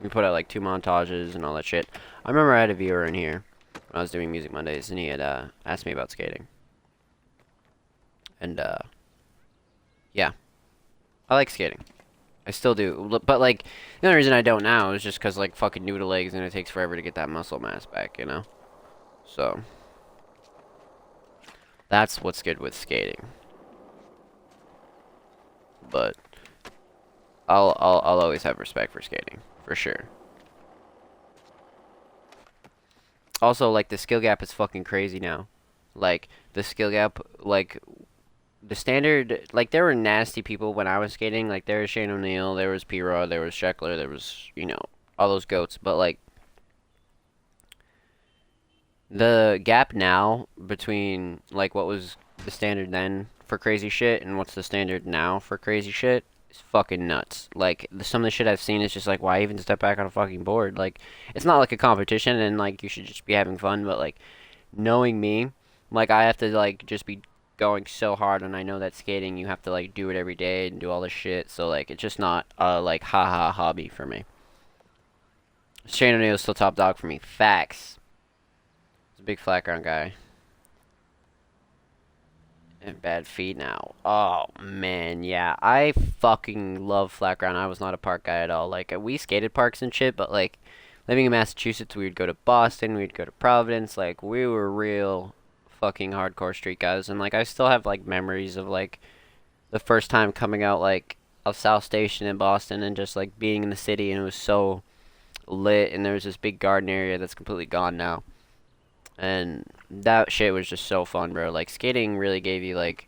[0.02, 1.88] We put out like two montages and all that shit.
[2.26, 5.00] I remember I had a viewer in here when I was doing Music Mondays and
[5.00, 6.50] he had uh, asked me about skating.
[8.42, 8.80] And uh,
[10.12, 10.32] yeah.
[11.30, 11.86] I like skating.
[12.46, 13.22] I still do.
[13.26, 13.64] But, like,
[14.02, 16.52] the only reason I don't now is just because, like, fucking noodle legs and it
[16.52, 18.44] takes forever to get that muscle mass back, you know?
[19.26, 19.62] So.
[21.90, 23.28] That's what's good with skating.
[25.90, 26.16] But.
[27.48, 29.42] I'll, I'll, I'll always have respect for skating.
[29.66, 30.06] For sure.
[33.42, 35.48] Also, like, the skill gap is fucking crazy now.
[35.96, 37.82] Like, the skill gap, like,
[38.62, 41.48] the standard like there were nasty people when I was skating.
[41.48, 44.66] Like there was Shane O'Neill, there was P Rod, there was Sheckler, there was you
[44.66, 44.80] know
[45.18, 45.78] all those goats.
[45.78, 46.20] But like
[49.12, 54.54] the gap now between like what was the standard then for crazy shit and what's
[54.54, 57.50] the standard now for crazy shit is fucking nuts.
[57.56, 60.06] Like some of the shit I've seen is just like why even step back on
[60.06, 60.78] a fucking board?
[60.78, 61.00] Like
[61.34, 64.18] it's not like a competition and like you should just be having fun, but like
[64.76, 65.52] knowing me,
[65.92, 67.22] like I have to like just be
[67.58, 70.36] going so hard and I know that skating you have to like do it every
[70.36, 73.90] day and do all this shit so like it's just not a like haha hobby
[73.90, 74.24] for me.
[75.86, 77.20] Shane O'Neill is still top dog for me.
[77.20, 77.99] Facts.
[79.20, 80.14] A big flat ground guy.
[82.82, 83.94] And bad feet now.
[84.06, 85.56] Oh man, yeah.
[85.62, 87.58] I fucking love flat ground.
[87.58, 88.70] I was not a park guy at all.
[88.70, 90.58] Like we skated parks and shit, but like
[91.08, 93.98] living in Massachusetts, we would go to Boston, we'd go to Providence.
[93.98, 95.36] Like we were real
[95.80, 99.00] fucking hardcore street guys, and like I still have like memories of like
[99.72, 103.64] the first time coming out like of South Station in Boston and just like being
[103.64, 104.84] in the city, and it was so
[105.48, 108.24] lit, and there was this big garden area that's completely gone now,
[109.20, 111.52] and that shit was just so fun, bro.
[111.52, 113.08] Like skating really gave you like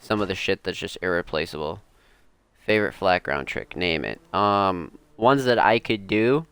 [0.00, 1.80] some of the shit that's just irreplaceable.
[2.66, 4.20] Favorite flat ground trick, name it.
[4.34, 6.46] Um, ones that I could do.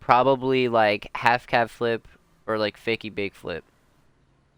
[0.00, 2.08] Probably like half cab flip
[2.46, 3.64] or like fakie big flip.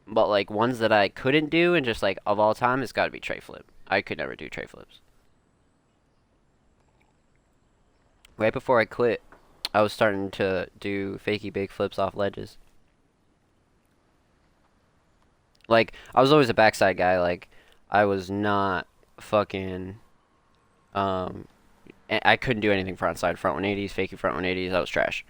[0.07, 3.07] But like ones that I couldn't do and just like of all time, it's got
[3.07, 3.66] to be tray flip.
[3.88, 5.01] I could never do tray flips.
[8.38, 9.20] Right before I quit,
[9.75, 12.57] I was starting to do fakie big flips off ledges.
[15.70, 17.18] Like I was always a backside guy.
[17.20, 17.48] Like
[17.90, 18.87] I was not
[19.18, 19.96] fucking.
[20.94, 21.46] Um,
[22.11, 24.72] I couldn't do anything frontside, front 180s, fakie front 180s.
[24.72, 25.24] That was trash.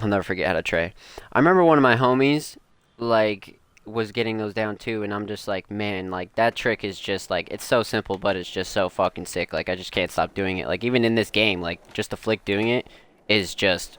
[0.00, 0.94] I'll never forget how to tray.
[1.32, 2.56] I remember one of my homies,
[2.98, 7.00] like, was getting those down too, and I'm just like, man, like that trick is
[7.00, 9.52] just like it's so simple, but it's just so fucking sick.
[9.52, 10.68] Like I just can't stop doing it.
[10.68, 12.86] Like even in this game, like just the flick doing it
[13.28, 13.98] is just,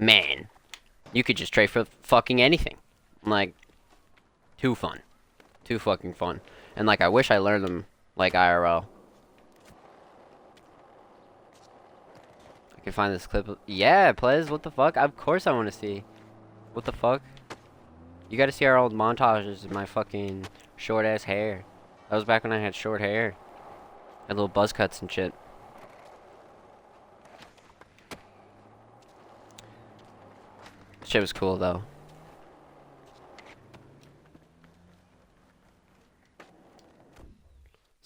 [0.00, 0.48] man,
[1.12, 2.76] you could just tray for fucking anything.
[3.24, 3.54] Like,
[4.58, 5.00] too fun,
[5.64, 6.40] too fucking fun.
[6.76, 8.84] And like I wish I learned them like IRL.
[12.76, 13.58] I can find this clip.
[13.66, 14.96] Yeah, Plez, what the fuck?
[14.96, 16.04] Of course I want to see.
[16.74, 17.22] What the fuck?
[18.28, 21.64] You gotta see our old montages of my fucking short ass hair.
[22.10, 23.36] That was back when I had short hair.
[24.26, 25.32] Had little buzz cuts and shit.
[31.04, 31.84] Shit was cool though.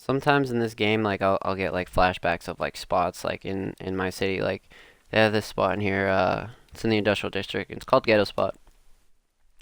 [0.04, 3.74] Sometimes in this game, like I'll I'll get like flashbacks of like spots like in
[3.80, 4.42] in my city.
[4.42, 4.68] Like
[5.12, 6.08] they have this spot in here.
[6.08, 7.70] Uh, it's in the industrial district.
[7.70, 8.56] It's called Ghetto Spot.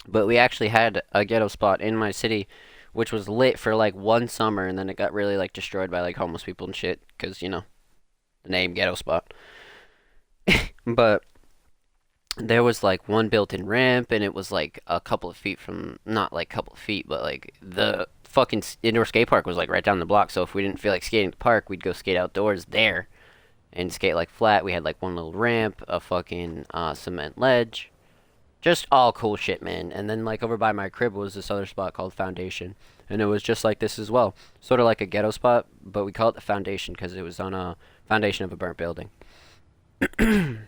[0.09, 2.49] But we actually had a ghetto spot in my city,
[2.95, 6.01] which was lit for like one summer, and then it got really like destroyed by
[6.01, 7.03] like homeless people and shit.
[7.19, 7.65] Cause you know,
[8.43, 9.35] the name Ghetto Spot.
[10.87, 11.23] but
[12.39, 15.99] there was like one built-in ramp, and it was like a couple of feet from
[16.07, 19.71] not like a couple of feet, but like the fucking indoor skate park was like
[19.71, 20.31] right down the block.
[20.31, 23.09] So if we didn't feel like skating at the park, we'd go skate outdoors there,
[23.73, 24.65] and skate like flat.
[24.65, 27.91] We had like one little ramp, a fucking uh, cement ledge
[28.61, 29.93] just all cool shit, man.
[29.93, 32.75] And then like over by my crib was this other spot called Foundation,
[33.09, 36.05] and it was just like this as well, sort of like a ghetto spot, but
[36.05, 39.11] we call it the Foundation because it was on a foundation of a burnt building.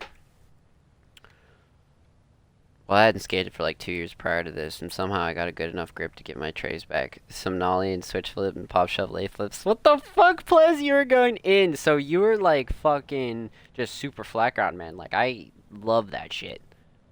[2.87, 5.47] well, I hadn't skated for like two years prior to this, and somehow I got
[5.47, 7.19] a good enough grip to get my trays back.
[7.29, 9.63] Some nollie and switch flip and pop shove lay flips.
[9.63, 10.81] What the fuck, Plez?
[10.81, 14.97] You were going in, so you were like fucking just super flat ground, man.
[14.97, 16.61] Like I love that shit.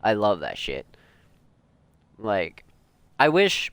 [0.04, 0.86] I love that shit.
[2.18, 2.66] Like,
[3.20, 3.72] I wish.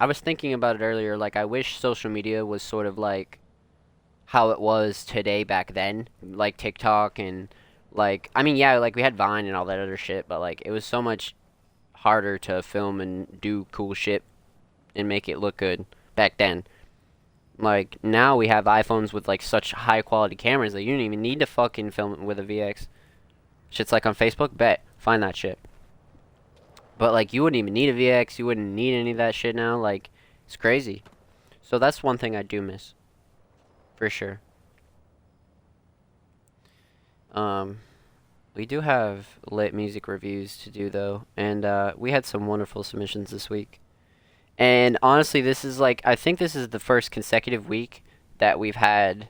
[0.00, 1.16] I was thinking about it earlier.
[1.16, 3.38] Like, I wish social media was sort of like
[4.26, 6.08] how it was today back then.
[6.22, 7.48] Like TikTok and
[7.92, 10.62] like I mean yeah, like we had Vine and all that other shit, but like
[10.66, 11.34] it was so much
[12.00, 14.22] harder to film and do cool shit
[14.94, 15.84] and make it look good
[16.14, 16.64] back then.
[17.58, 21.22] Like now we have iPhones with like such high quality cameras that you don't even
[21.22, 22.86] need to fucking film with a VX.
[23.68, 24.84] Shit's like on Facebook, bet.
[24.96, 25.58] Find that shit.
[26.98, 29.56] But like you wouldn't even need a VX, you wouldn't need any of that shit
[29.56, 29.76] now.
[29.76, 30.10] Like
[30.46, 31.02] it's crazy.
[31.62, 32.94] So that's one thing I do miss.
[33.96, 34.40] For sure.
[37.32, 37.78] Um
[38.58, 42.82] we do have lit music reviews to do though, and uh, we had some wonderful
[42.82, 43.80] submissions this week.
[44.58, 48.02] And honestly, this is like I think this is the first consecutive week
[48.38, 49.28] that we've had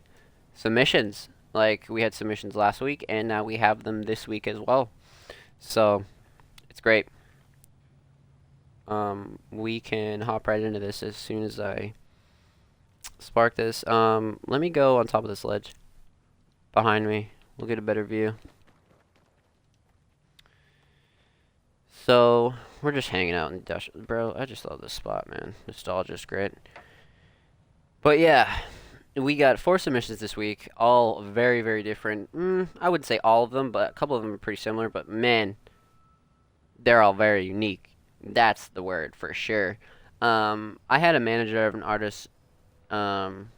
[0.54, 1.28] submissions.
[1.52, 4.88] Like we had submissions last week, and now we have them this week as well.
[5.58, 6.06] So
[6.70, 7.06] it's great.
[8.86, 11.92] Um, we can hop right into this as soon as I
[13.18, 13.86] spark this.
[13.86, 15.74] Um, let me go on top of this ledge
[16.72, 17.32] behind me.
[17.58, 18.34] We'll get a better view.
[22.08, 23.90] So, we're just hanging out in the Dutch.
[23.94, 25.54] Bro, I just love this spot, man.
[25.66, 26.54] Nostalgia's great.
[28.00, 28.60] But yeah,
[29.14, 32.32] we got four submissions this week, all very, very different.
[32.34, 34.88] Mm, I wouldn't say all of them, but a couple of them are pretty similar.
[34.88, 35.56] But man,
[36.78, 37.90] they're all very unique.
[38.24, 39.76] That's the word for sure.
[40.22, 42.28] Um, I had a manager of an artist.
[42.90, 43.50] Um,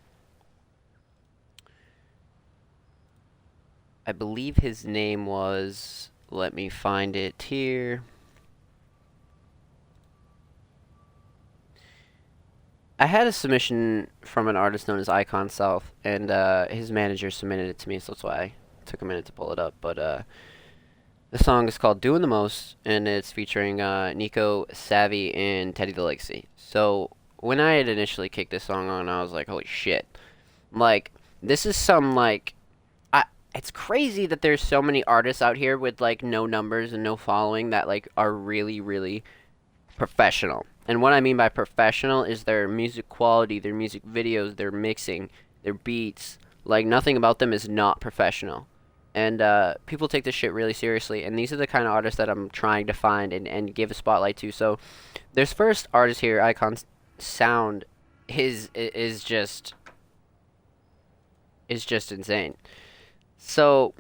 [4.05, 6.11] I believe his name was.
[6.33, 8.03] Let me find it here.
[13.01, 17.31] I had a submission from an artist known as Icon South, and uh, his manager
[17.31, 18.53] submitted it to me, so that's why I
[18.85, 19.73] took a minute to pull it up.
[19.81, 20.23] But uh,
[21.31, 25.93] the song is called "Doing the Most," and it's featuring uh, Nico Savvy and Teddy
[25.93, 26.45] the Legacy.
[26.57, 30.07] So when I had initially kicked this song on, I was like, "Holy shit!"
[30.71, 31.11] Like
[31.43, 32.53] this is some like,
[33.15, 33.25] I.
[33.55, 37.17] It's crazy that there's so many artists out here with like no numbers and no
[37.17, 39.25] following that like are really really
[39.97, 44.73] professional and what I mean by professional is their music quality, their music videos, their
[44.73, 45.31] mixing,
[45.63, 46.37] their beats.
[46.65, 48.67] Like nothing about them is not professional.
[49.15, 51.23] And uh, people take this shit really seriously.
[51.23, 53.93] And these are the kind of artists that I'm trying to find and, and give
[53.93, 54.51] a spotlight to.
[54.51, 54.81] So
[55.33, 56.77] this first artist here, Icon
[57.19, 57.85] South,
[58.27, 59.75] his is just
[61.69, 62.57] is just insane.
[63.39, 63.95] So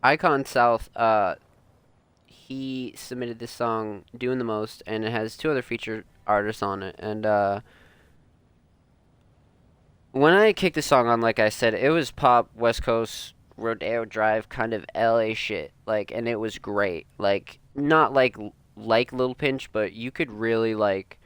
[0.00, 1.34] Icon South, uh,
[2.50, 6.82] he submitted this song, "Doing the Most," and it has two other featured artists on
[6.82, 6.96] it.
[6.98, 7.60] And uh,
[10.10, 14.04] when I kicked the song on, like I said, it was pop West Coast Rodeo
[14.04, 15.70] Drive kind of LA shit.
[15.86, 17.06] Like, and it was great.
[17.18, 18.36] Like, not like
[18.76, 21.20] like Little Pinch, but you could really like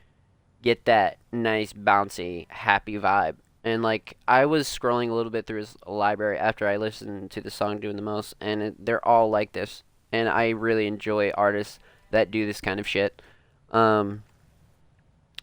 [0.61, 3.37] get that nice bouncy happy vibe.
[3.65, 7.41] And like I was scrolling a little bit through his library after I listened to
[7.41, 9.85] the song "Doing the Most," and it, they're all like this.
[10.15, 11.81] And I really enjoy artists
[12.13, 13.21] that do this kind of shit.
[13.73, 14.23] Um,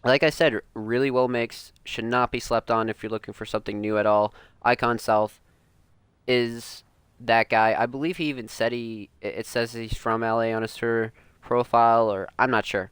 [0.02, 1.74] like I said, really well mixed.
[1.84, 4.32] Should not be slept on if you're looking for something new at all.
[4.62, 5.40] Icon South
[6.26, 6.84] is
[7.20, 7.76] that guy.
[7.78, 9.10] I believe he even said he.
[9.20, 11.12] It says he's from LA on his tour
[11.42, 12.90] profile, or I'm not sure,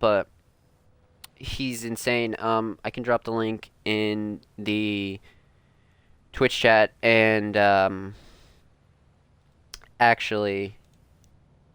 [0.00, 0.28] but
[1.34, 2.36] he's insane.
[2.38, 5.20] Um, I can drop the link in the
[6.32, 8.14] Twitch chat, and um,
[10.00, 10.78] actually,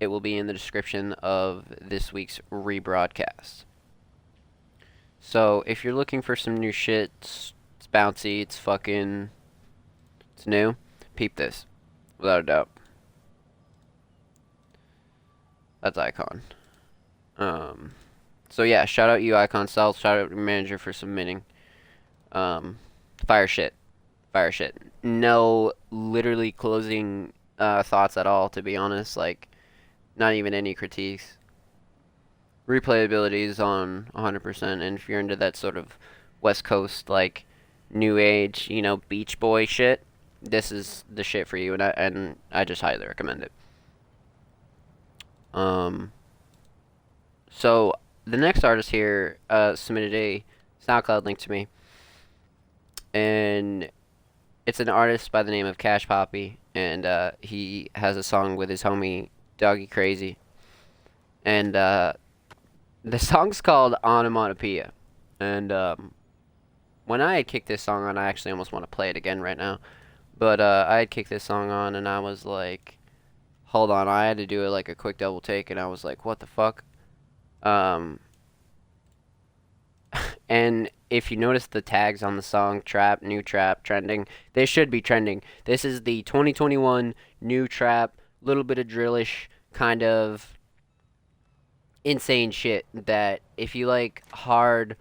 [0.02, 3.66] it will be in the description of this week's rebroadcast.
[5.20, 9.30] So if you're looking for some new shit, it's, it's bouncy, it's fucking,
[10.36, 10.76] it's new.
[11.16, 11.68] Peep this,
[12.18, 12.70] without a doubt.
[15.82, 16.42] That's Icon.
[17.38, 17.92] Um,
[18.50, 20.00] so yeah, shout out you Icon South.
[20.00, 21.44] Shout out your manager for submitting.
[22.32, 22.80] Um,
[23.28, 23.76] fire shit,
[24.34, 24.76] fire shit.
[25.04, 28.50] No, literally closing uh, thoughts at all.
[28.50, 29.48] To be honest, like,
[30.16, 31.38] not even any critiques
[32.72, 35.98] replayability is on 100%, and if you're into that sort of
[36.42, 37.46] West Coast, like,
[37.90, 40.04] new age, you know, Beach Boy shit,
[40.42, 43.52] this is the shit for you, and I, and I just highly recommend it.
[45.54, 46.12] Um,
[47.50, 47.94] so,
[48.26, 50.44] the next artist here uh, submitted a
[50.88, 51.68] SoundCloud link to me,
[53.14, 53.90] and
[54.66, 58.56] it's an artist by the name of Cash Poppy, and uh, he has a song
[58.56, 59.30] with his homie
[59.62, 60.38] Doggy Crazy,
[61.46, 62.14] and uh,
[63.06, 64.92] the song's called Onomatopoeia,
[65.40, 66.14] and um,
[67.06, 69.40] when I had kicked this song on, I actually almost want to play it again
[69.40, 69.80] right now.
[70.38, 72.98] But uh, I had kicked this song on, and I was like,
[73.66, 76.04] "Hold on!" I had to do it like a quick double take, and I was
[76.04, 76.84] like, "What the fuck?"
[77.62, 78.20] Um,
[80.50, 84.90] and if you notice the tags on the song, trap, new trap, trending, they should
[84.90, 85.44] be trending.
[85.66, 90.58] This is the 2021 new trap, little bit of drillish kind of
[92.04, 94.98] insane shit that if you like hard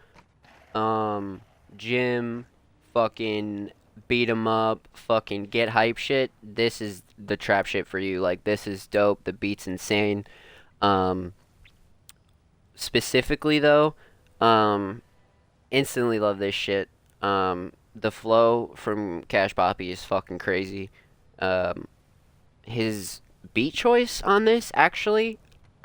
[0.74, 1.40] um
[1.76, 2.46] gym
[2.92, 3.70] fucking
[4.06, 8.20] beat 'em up fucking get hype shit this is the trap shit for you.
[8.20, 9.24] Like this is dope.
[9.24, 10.26] The beat's insane.
[10.80, 11.34] Um
[12.74, 13.94] specifically though
[14.40, 15.02] um
[15.70, 16.88] instantly love this shit.
[17.22, 20.90] Um the flow from cash poppy is fucking crazy.
[21.38, 21.86] Um
[22.62, 23.20] his
[23.54, 25.38] beat choice on this actually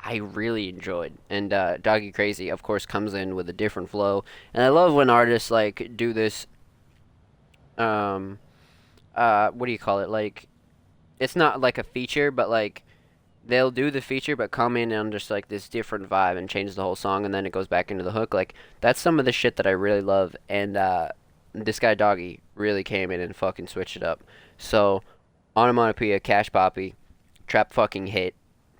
[0.06, 1.14] I really enjoyed.
[1.32, 4.24] And uh, Doggy Crazy, of course, comes in with a different flow.
[4.54, 6.46] And I love when artists like do this.
[7.80, 8.38] Um,
[9.16, 10.10] uh, what do you call it?
[10.10, 10.48] Like,
[11.20, 12.84] it's not like a feature, but like
[13.48, 16.76] they'll do the feature, but come in on just like this different vibe and change
[16.76, 18.32] the whole song, and then it goes back into the hook.
[18.32, 20.36] Like that's some of the shit that I really love.
[20.48, 21.10] And uh,
[21.54, 24.24] this guy Doggy really came in and fucking switched it up.
[24.60, 25.02] So,
[25.58, 26.94] onomatopoeia, Cash Poppy,
[27.48, 28.36] trap fucking hit,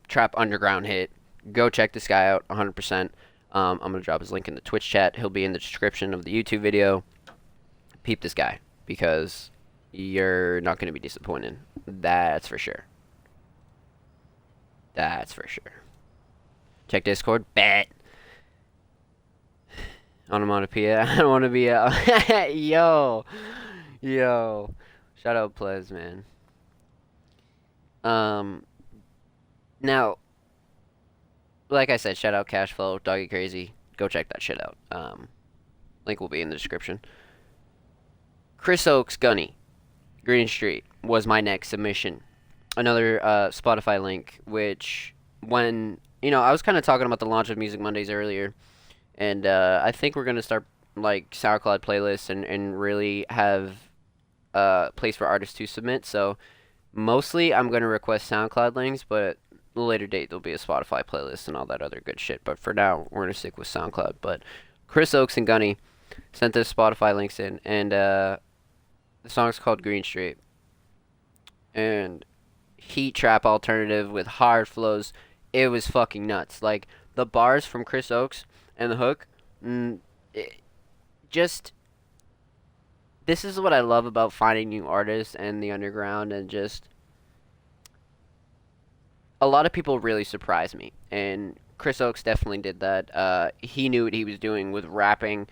[0.08, 1.12] trap underground hit
[1.52, 3.10] go check this guy out 100%.
[3.52, 5.16] Um, I'm going to drop his link in the Twitch chat.
[5.16, 7.04] He'll be in the description of the YouTube video.
[8.04, 9.52] Peep this guy because
[9.92, 11.58] you're not going to be disappointed.
[11.88, 12.86] That's for sure.
[14.94, 15.84] That's for sure.
[16.88, 17.46] Check Discord.
[17.54, 17.88] Bet.
[20.30, 21.04] Onomatopoeia.
[21.10, 22.50] I don't want to be a...
[22.54, 23.26] Yo.
[24.02, 24.74] Yo.
[25.16, 26.26] Shout out Plez, man.
[28.06, 28.64] Um...
[29.82, 30.18] Now,
[31.70, 33.74] like I said, shout out Cashflow, Doggy Crazy.
[33.98, 34.78] Go check that shit out.
[34.92, 35.28] Um,
[36.06, 37.00] link will be in the description.
[38.58, 39.56] Chris Oaks Gunny,
[40.24, 42.22] Green Street was my next submission.
[42.78, 47.28] Another uh, Spotify link, which when you know I was kind of talking about the
[47.28, 48.54] launch of Music Mondays earlier,
[49.16, 53.76] and uh, I think we're gonna start like SoundCloud playlists and and really have
[54.54, 56.06] a uh, place for artists to submit.
[56.06, 56.38] So
[56.96, 59.38] mostly I'm gonna request SoundCloud links, but
[59.76, 62.42] a later date there'll be a Spotify playlist and all that other good shit.
[62.44, 64.16] But for now, we're gonna stick with SoundCloud.
[64.22, 64.42] But
[64.88, 65.78] Chris Oaks and Gunny
[66.34, 68.38] sent us Spotify links in, and uh,
[69.24, 70.38] the song's called Green Street.
[71.74, 72.24] And
[72.78, 75.12] heat trap alternative with hard flows.
[75.52, 76.62] It was fucking nuts.
[76.62, 78.46] Like the bars from Chris Oaks
[78.78, 79.28] and the hook,
[79.64, 80.00] mm,
[80.34, 80.62] it,
[81.30, 81.74] just
[83.26, 86.88] this is what I love about finding new artists and the underground and just
[89.42, 93.14] a lot of people really surprise me, and Chris Oakes definitely did that.
[93.16, 95.48] Uh, he knew what he was doing with rapping.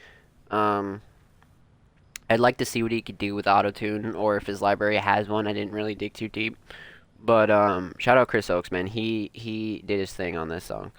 [0.51, 1.01] Um,
[2.29, 5.27] I'd like to see what he could do with autotune, or if his library has
[5.27, 5.47] one.
[5.47, 6.57] I didn't really dig too deep,
[7.21, 8.87] but um, shout out Chris Oakes, man.
[8.87, 10.91] He he did his thing on this song.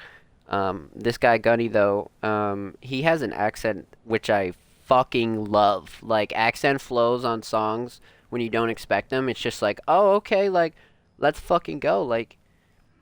[0.48, 4.52] Um, this guy Gunny though, um, he has an accent which I
[4.84, 5.98] fucking love.
[6.02, 9.28] Like accent flows on songs when you don't expect them.
[9.28, 10.74] It's just like, oh okay, like
[11.18, 12.02] let's fucking go.
[12.02, 12.36] Like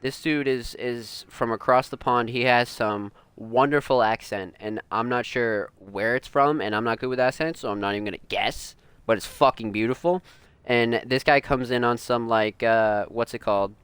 [0.00, 2.30] this dude is is from across the pond.
[2.30, 6.98] He has some wonderful accent, and I'm not sure where it's from, and I'm not
[6.98, 8.76] good with accents, so I'm not even gonna guess.
[9.06, 10.22] But it's fucking beautiful.
[10.64, 13.74] And this guy comes in on some like uh, what's it called?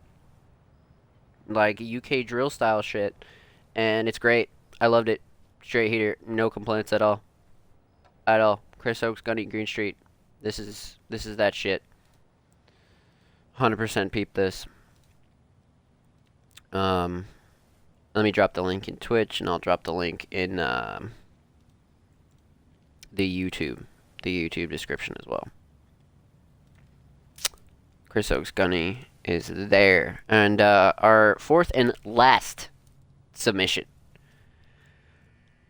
[1.49, 3.14] Like UK drill style shit
[3.78, 4.49] and it's great.
[4.80, 5.22] I loved it.
[5.62, 7.22] Straight heater, no complaints at all.
[8.29, 8.61] At all.
[8.76, 9.97] Chris Oakes, Gunny Green Street.
[10.43, 11.83] This is this is that shit.
[13.59, 14.66] 100% peep this.
[16.70, 17.24] Um,
[18.14, 21.12] let me drop the link in Twitch, and I'll drop the link in um,
[23.11, 23.85] the YouTube,
[24.22, 25.49] the YouTube description as well.
[28.11, 32.68] Chris Oak's Gunny is there, and uh, our fourth and last
[33.33, 33.87] submission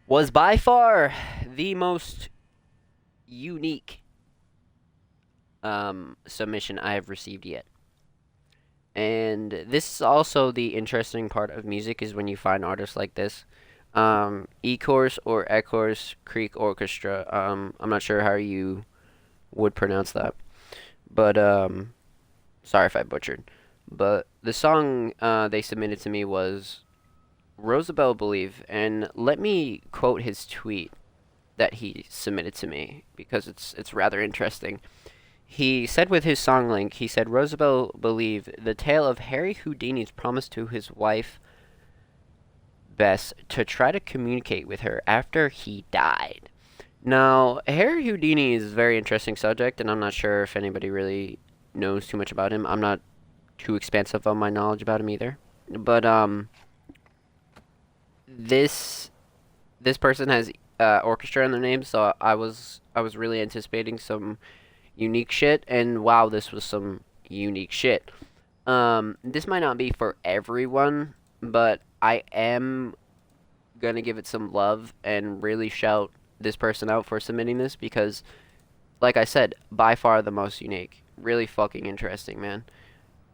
[0.08, 1.12] was by far
[1.46, 2.28] the most
[3.28, 4.02] unique
[5.62, 7.66] um, submission I have received yet.
[8.94, 13.14] And this is also the interesting part of music is when you find artists like
[13.14, 13.44] this.
[13.94, 17.26] Um, E-Course or Ecorse Creek Orchestra.
[17.30, 18.84] Um, I'm not sure how you
[19.54, 20.34] would pronounce that.
[21.10, 21.94] But, um,
[22.62, 23.50] sorry if I butchered.
[23.90, 26.80] But the song uh, they submitted to me was
[27.56, 30.92] Rosabelle Believe, and let me quote his tweet
[31.58, 34.80] that he submitted to me because it's it's rather interesting.
[35.44, 40.10] He said with his song link, he said Rosabelle Believe, the tale of Harry Houdini's
[40.10, 41.40] promise to his wife
[42.96, 46.48] Bess to try to communicate with her after he died.
[47.04, 51.38] Now, Harry Houdini is a very interesting subject, and I'm not sure if anybody really
[51.74, 52.66] knows too much about him.
[52.66, 53.00] I'm not
[53.56, 55.38] too expansive on my knowledge about him either.
[55.70, 56.48] But um
[58.26, 59.10] this
[59.80, 60.50] this person has
[60.80, 64.38] uh, orchestra in their name, so I was I was really anticipating some
[64.96, 68.10] unique shit, and wow, this was some unique shit.
[68.66, 72.94] Um, this might not be for everyone, but I am
[73.80, 76.10] gonna give it some love and really shout
[76.40, 78.22] this person out for submitting this because,
[79.00, 81.02] like I said, by far the most unique.
[81.16, 82.64] Really fucking interesting, man.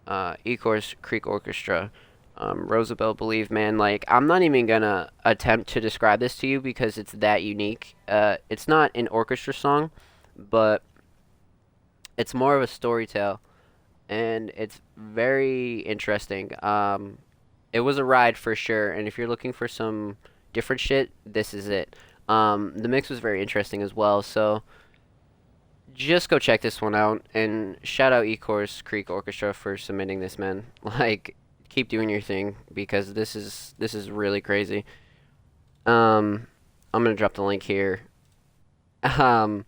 [0.06, 1.90] Uh, E-Course Creek Orchestra
[2.36, 2.68] um,
[3.16, 7.12] Believe, man, like, I'm not even gonna attempt to describe this to you because it's
[7.12, 7.96] that unique.
[8.08, 9.90] Uh, it's not an orchestra song,
[10.36, 10.82] but
[12.16, 13.40] it's more of a story tale,
[14.08, 16.52] and it's very interesting.
[16.62, 17.18] Um,
[17.72, 20.16] it was a ride for sure, and if you're looking for some
[20.52, 21.94] different shit, this is it.
[22.28, 24.62] Um, the mix was very interesting as well, so
[25.94, 30.38] just go check this one out, and shout out E-Course Creek Orchestra for submitting this,
[30.38, 30.66] man.
[30.82, 31.36] Like,
[31.74, 34.84] keep doing your thing because this is this is really crazy.
[35.84, 36.46] Um,
[36.92, 38.00] I'm gonna drop the link here.
[39.18, 39.66] Um,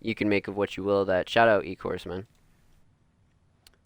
[0.00, 1.28] you can make of what you will of that.
[1.28, 2.26] Shout out eCourse, man.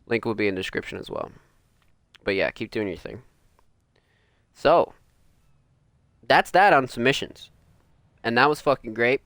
[0.06, 1.30] Link will be in the description as well.
[2.22, 3.22] But yeah, keep doing your thing.
[4.52, 4.92] So,
[6.26, 7.50] that's that on submissions.
[8.22, 9.22] And that was fucking great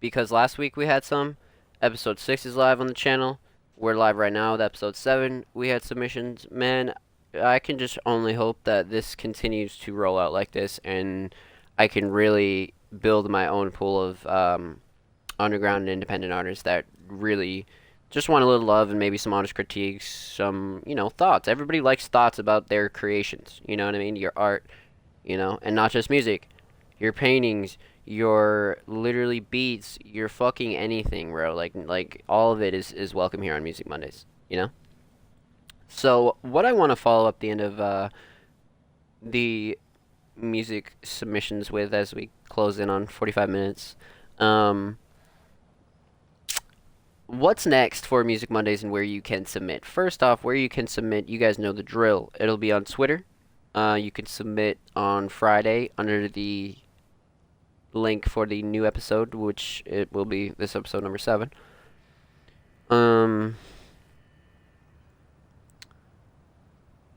[0.00, 1.36] because last week we had some.
[1.82, 3.38] Episode 6 is live on the channel.
[3.76, 5.44] We're live right now with episode 7.
[5.52, 6.46] We had submissions.
[6.50, 6.94] Man,
[7.34, 11.34] I can just only hope that this continues to roll out like this, and
[11.78, 14.80] I can really build my own pool of um,
[15.38, 17.66] underground and independent artists that really
[18.10, 21.48] just want a little love and maybe some honest critiques, some you know thoughts.
[21.48, 23.60] Everybody likes thoughts about their creations.
[23.66, 24.16] You know what I mean?
[24.16, 24.66] Your art,
[25.24, 26.48] you know, and not just music,
[26.98, 31.54] your paintings, your literally beats, your fucking anything, bro.
[31.54, 34.26] Like like all of it is is welcome here on Music Mondays.
[34.50, 34.70] You know.
[35.94, 38.08] So what I want to follow up the end of uh,
[39.22, 39.78] the
[40.36, 43.96] music submissions with as we close in on 45 minutes.
[44.38, 44.98] Um,
[47.26, 49.84] what's next for Music Mondays and where you can submit?
[49.84, 52.32] First off, where you can submit, you guys know the drill.
[52.40, 53.24] It'll be on Twitter.
[53.74, 56.76] Uh, you can submit on Friday under the
[57.92, 61.50] link for the new episode, which it will be this episode number seven.
[62.90, 63.56] Um,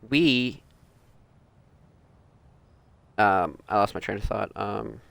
[0.09, 0.61] we
[3.17, 4.51] um, I lost my train of thought.
[4.55, 5.01] Um,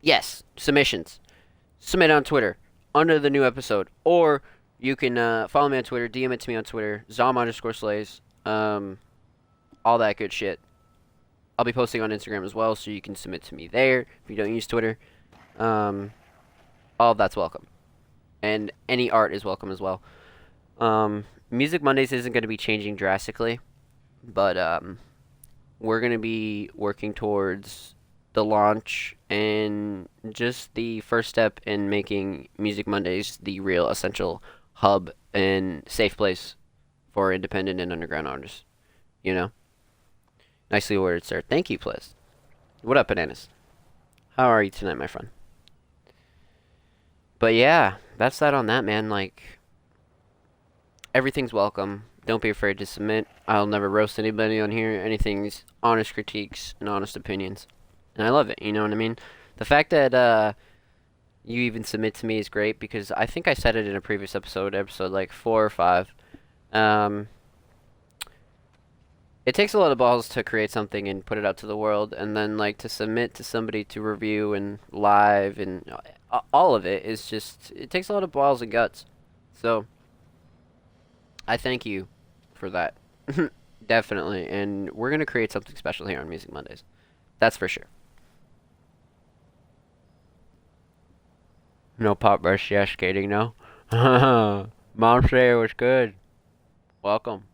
[0.00, 1.20] yes, submissions.
[1.78, 2.56] Submit on Twitter
[2.94, 4.42] under the new episode, or
[4.78, 7.72] you can uh, follow me on Twitter, DM it to me on Twitter, Zomb underscore
[7.72, 8.20] Slays.
[8.46, 8.98] um,
[9.84, 10.60] all that good shit.
[11.58, 14.30] I'll be posting on Instagram as well, so you can submit to me there if
[14.30, 14.98] you don't use Twitter.
[15.58, 16.12] Um,
[16.98, 17.66] all that's welcome,
[18.42, 20.00] and any art is welcome as well.
[20.80, 23.60] Um, Music Mondays isn't going to be changing drastically,
[24.24, 24.98] but um,
[25.80, 27.94] we're going to be working towards
[28.32, 34.42] the launch and just the first step in making Music Mondays the real essential
[34.72, 36.56] hub and safe place
[37.12, 38.64] for independent and underground artists.
[39.22, 39.50] You know?
[40.70, 41.42] Nicely worded, sir.
[41.46, 42.14] Thank you, Plez.
[42.80, 43.50] What up, Bananas?
[44.38, 45.28] How are you tonight, my friend?
[47.38, 49.10] But yeah, that's that on that, man.
[49.10, 49.58] Like,
[51.14, 52.04] everything's welcome.
[52.26, 53.26] Don't be afraid to submit.
[53.46, 54.92] I'll never roast anybody on here.
[54.92, 57.66] Anything's honest critiques and honest opinions.
[58.16, 59.18] And I love it, you know what I mean?
[59.56, 60.52] The fact that uh,
[61.44, 64.00] you even submit to me is great because I think I said it in a
[64.00, 66.14] previous episode, episode like four or five.
[66.72, 67.28] Um,
[69.44, 71.76] it takes a lot of balls to create something and put it out to the
[71.76, 75.92] world, and then like to submit to somebody to review and live and
[76.52, 79.04] all of it is just it takes a lot of balls and guts.
[79.52, 79.86] So
[81.46, 82.08] I thank you
[82.54, 82.94] for that,
[83.86, 86.84] definitely, and we're gonna create something special here on Music Mondays.
[87.40, 87.86] That's for sure.
[91.98, 93.54] No pop brush, yeah, skating, no.
[94.94, 96.14] Mom say it was good.
[97.02, 97.44] Welcome.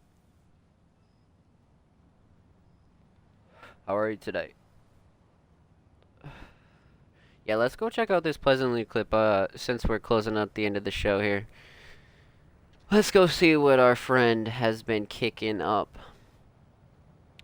[3.87, 4.55] How are you today?
[7.47, 10.77] Yeah, let's go check out this Pleasantly clip, uh, since we're closing out the end
[10.77, 11.47] of the show here.
[12.91, 15.99] Let's go see what our friend has been kicking up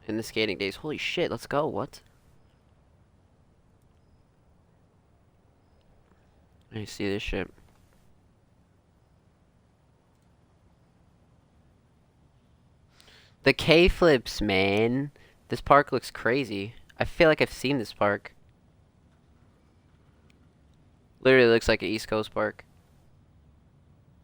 [0.08, 0.76] in the skating days.
[0.76, 2.00] Holy shit, let's go, what?
[6.74, 7.50] I see this shit.
[13.42, 15.10] The K-flips, man.
[15.50, 16.74] This park looks crazy.
[16.98, 18.34] I feel like I've seen this park.
[21.20, 22.64] Literally looks like an East Coast park.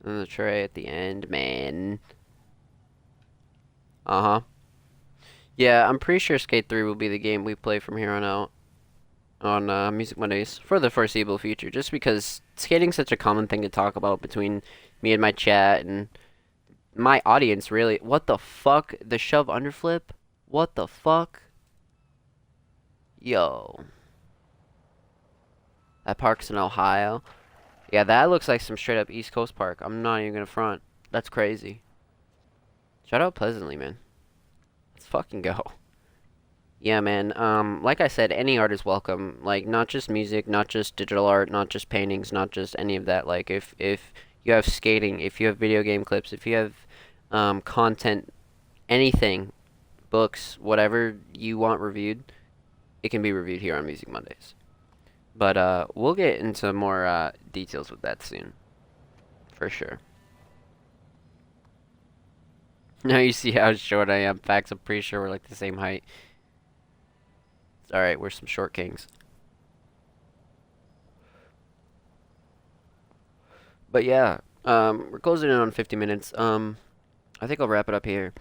[0.05, 2.01] And the tray at the end, man.
[4.07, 4.41] Uh-huh.
[5.57, 8.25] Yeah, I'm pretty sure Skate 3 will be the game we play from here on
[8.25, 8.51] out.
[9.43, 10.59] On uh, Music Mondays.
[10.59, 11.71] For the foreseeable future.
[11.71, 14.63] Just because skating's such a common thing to talk about between
[15.03, 16.09] me and my chat and
[16.95, 17.99] my audience, really.
[18.03, 18.95] What the fuck?
[19.05, 20.01] The shove underflip?
[20.47, 21.43] What the fuck?
[23.19, 23.85] Yo.
[26.07, 27.23] That park's in Ohio.
[27.91, 29.81] Yeah, that looks like some straight up East Coast park.
[29.81, 30.83] I'm not even gonna front.
[31.11, 31.83] That's crazy.
[33.05, 33.99] Shout out Pleasantly, man.
[34.95, 35.63] Let's fucking go.
[36.79, 37.37] Yeah, man.
[37.37, 39.39] Um, like I said, any art is welcome.
[39.43, 43.05] Like, not just music, not just digital art, not just paintings, not just any of
[43.07, 43.27] that.
[43.27, 44.13] Like, if if
[44.45, 46.73] you have skating, if you have video game clips, if you have
[47.31, 48.33] um, content,
[48.89, 49.53] anything,
[50.09, 52.33] books, whatever you want reviewed,
[53.03, 54.55] it can be reviewed here on Music Mondays.
[55.41, 58.53] But uh, we'll get into more uh, details with that soon,
[59.55, 59.99] for sure.
[63.03, 64.41] Now you see how short I am.
[64.41, 66.05] Facts, I'm pretty sure we're like the same height.
[67.91, 69.07] Alright, we're some short kings.
[73.91, 76.35] But yeah, um, we're closing in on 50 minutes.
[76.37, 76.77] Um,
[77.41, 78.35] I think I'll wrap it up here.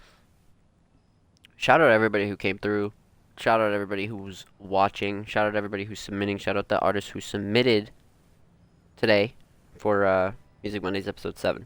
[1.56, 2.92] Shout out to everybody who came through.
[3.40, 5.24] Shout out to everybody who's watching.
[5.24, 6.36] Shout out to everybody who's submitting.
[6.36, 7.90] Shout out the artists who submitted
[8.96, 9.32] today
[9.78, 10.32] for uh,
[10.62, 11.64] Music Mondays episode 7.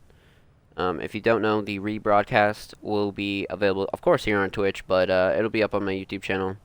[0.77, 4.87] Um, if you don't know, the rebroadcast will be available, of course, here on Twitch,
[4.87, 6.59] but uh, it'll be up on my YouTube channel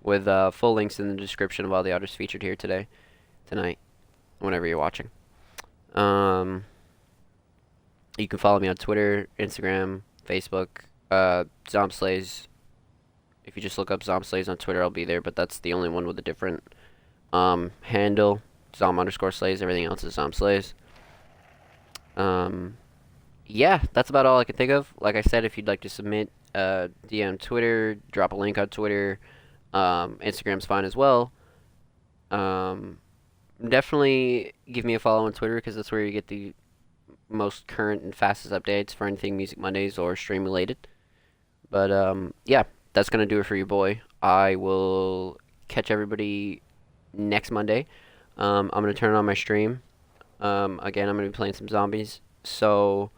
[0.00, 2.86] with uh, full links in the description of all the artists featured here today,
[3.48, 3.78] tonight,
[4.38, 5.10] whenever you're watching.
[5.96, 6.66] Um,
[8.16, 10.68] you can follow me on Twitter, Instagram, Facebook,
[11.10, 11.42] uh.
[13.44, 15.88] If you just look up Zombslays on Twitter, I'll be there, but that's the only
[15.88, 16.62] one with a different
[17.32, 18.40] um, handle.
[18.72, 19.62] Zomb underscore slays.
[19.62, 20.74] Everything else is Zombslays.
[22.16, 22.76] Um,
[23.46, 24.92] yeah, that's about all I can think of.
[25.00, 28.68] Like I said, if you'd like to submit uh, DM Twitter, drop a link on
[28.68, 29.18] Twitter.
[29.72, 31.32] Um, Instagram's fine as well.
[32.30, 32.98] Um,
[33.66, 36.54] definitely give me a follow on Twitter because that's where you get the
[37.28, 40.76] most current and fastest updates for anything Music Mondays or stream related.
[41.70, 44.00] But um, yeah, that's gonna do it for you, boy.
[44.22, 45.38] I will
[45.68, 46.62] catch everybody
[47.12, 47.86] next Monday.
[48.36, 49.82] Um, I'm gonna turn on my stream.
[50.40, 52.20] Um, again, I'm gonna be playing some zombies.
[52.44, 53.10] So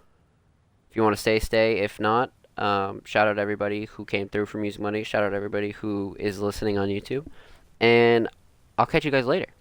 [0.91, 1.79] if you want to stay, stay.
[1.79, 5.03] If not, um, shout out everybody who came through for Music Monday.
[5.03, 7.27] Shout out everybody who is listening on YouTube.
[7.81, 8.29] And
[8.79, 9.54] I'll catch you guys later.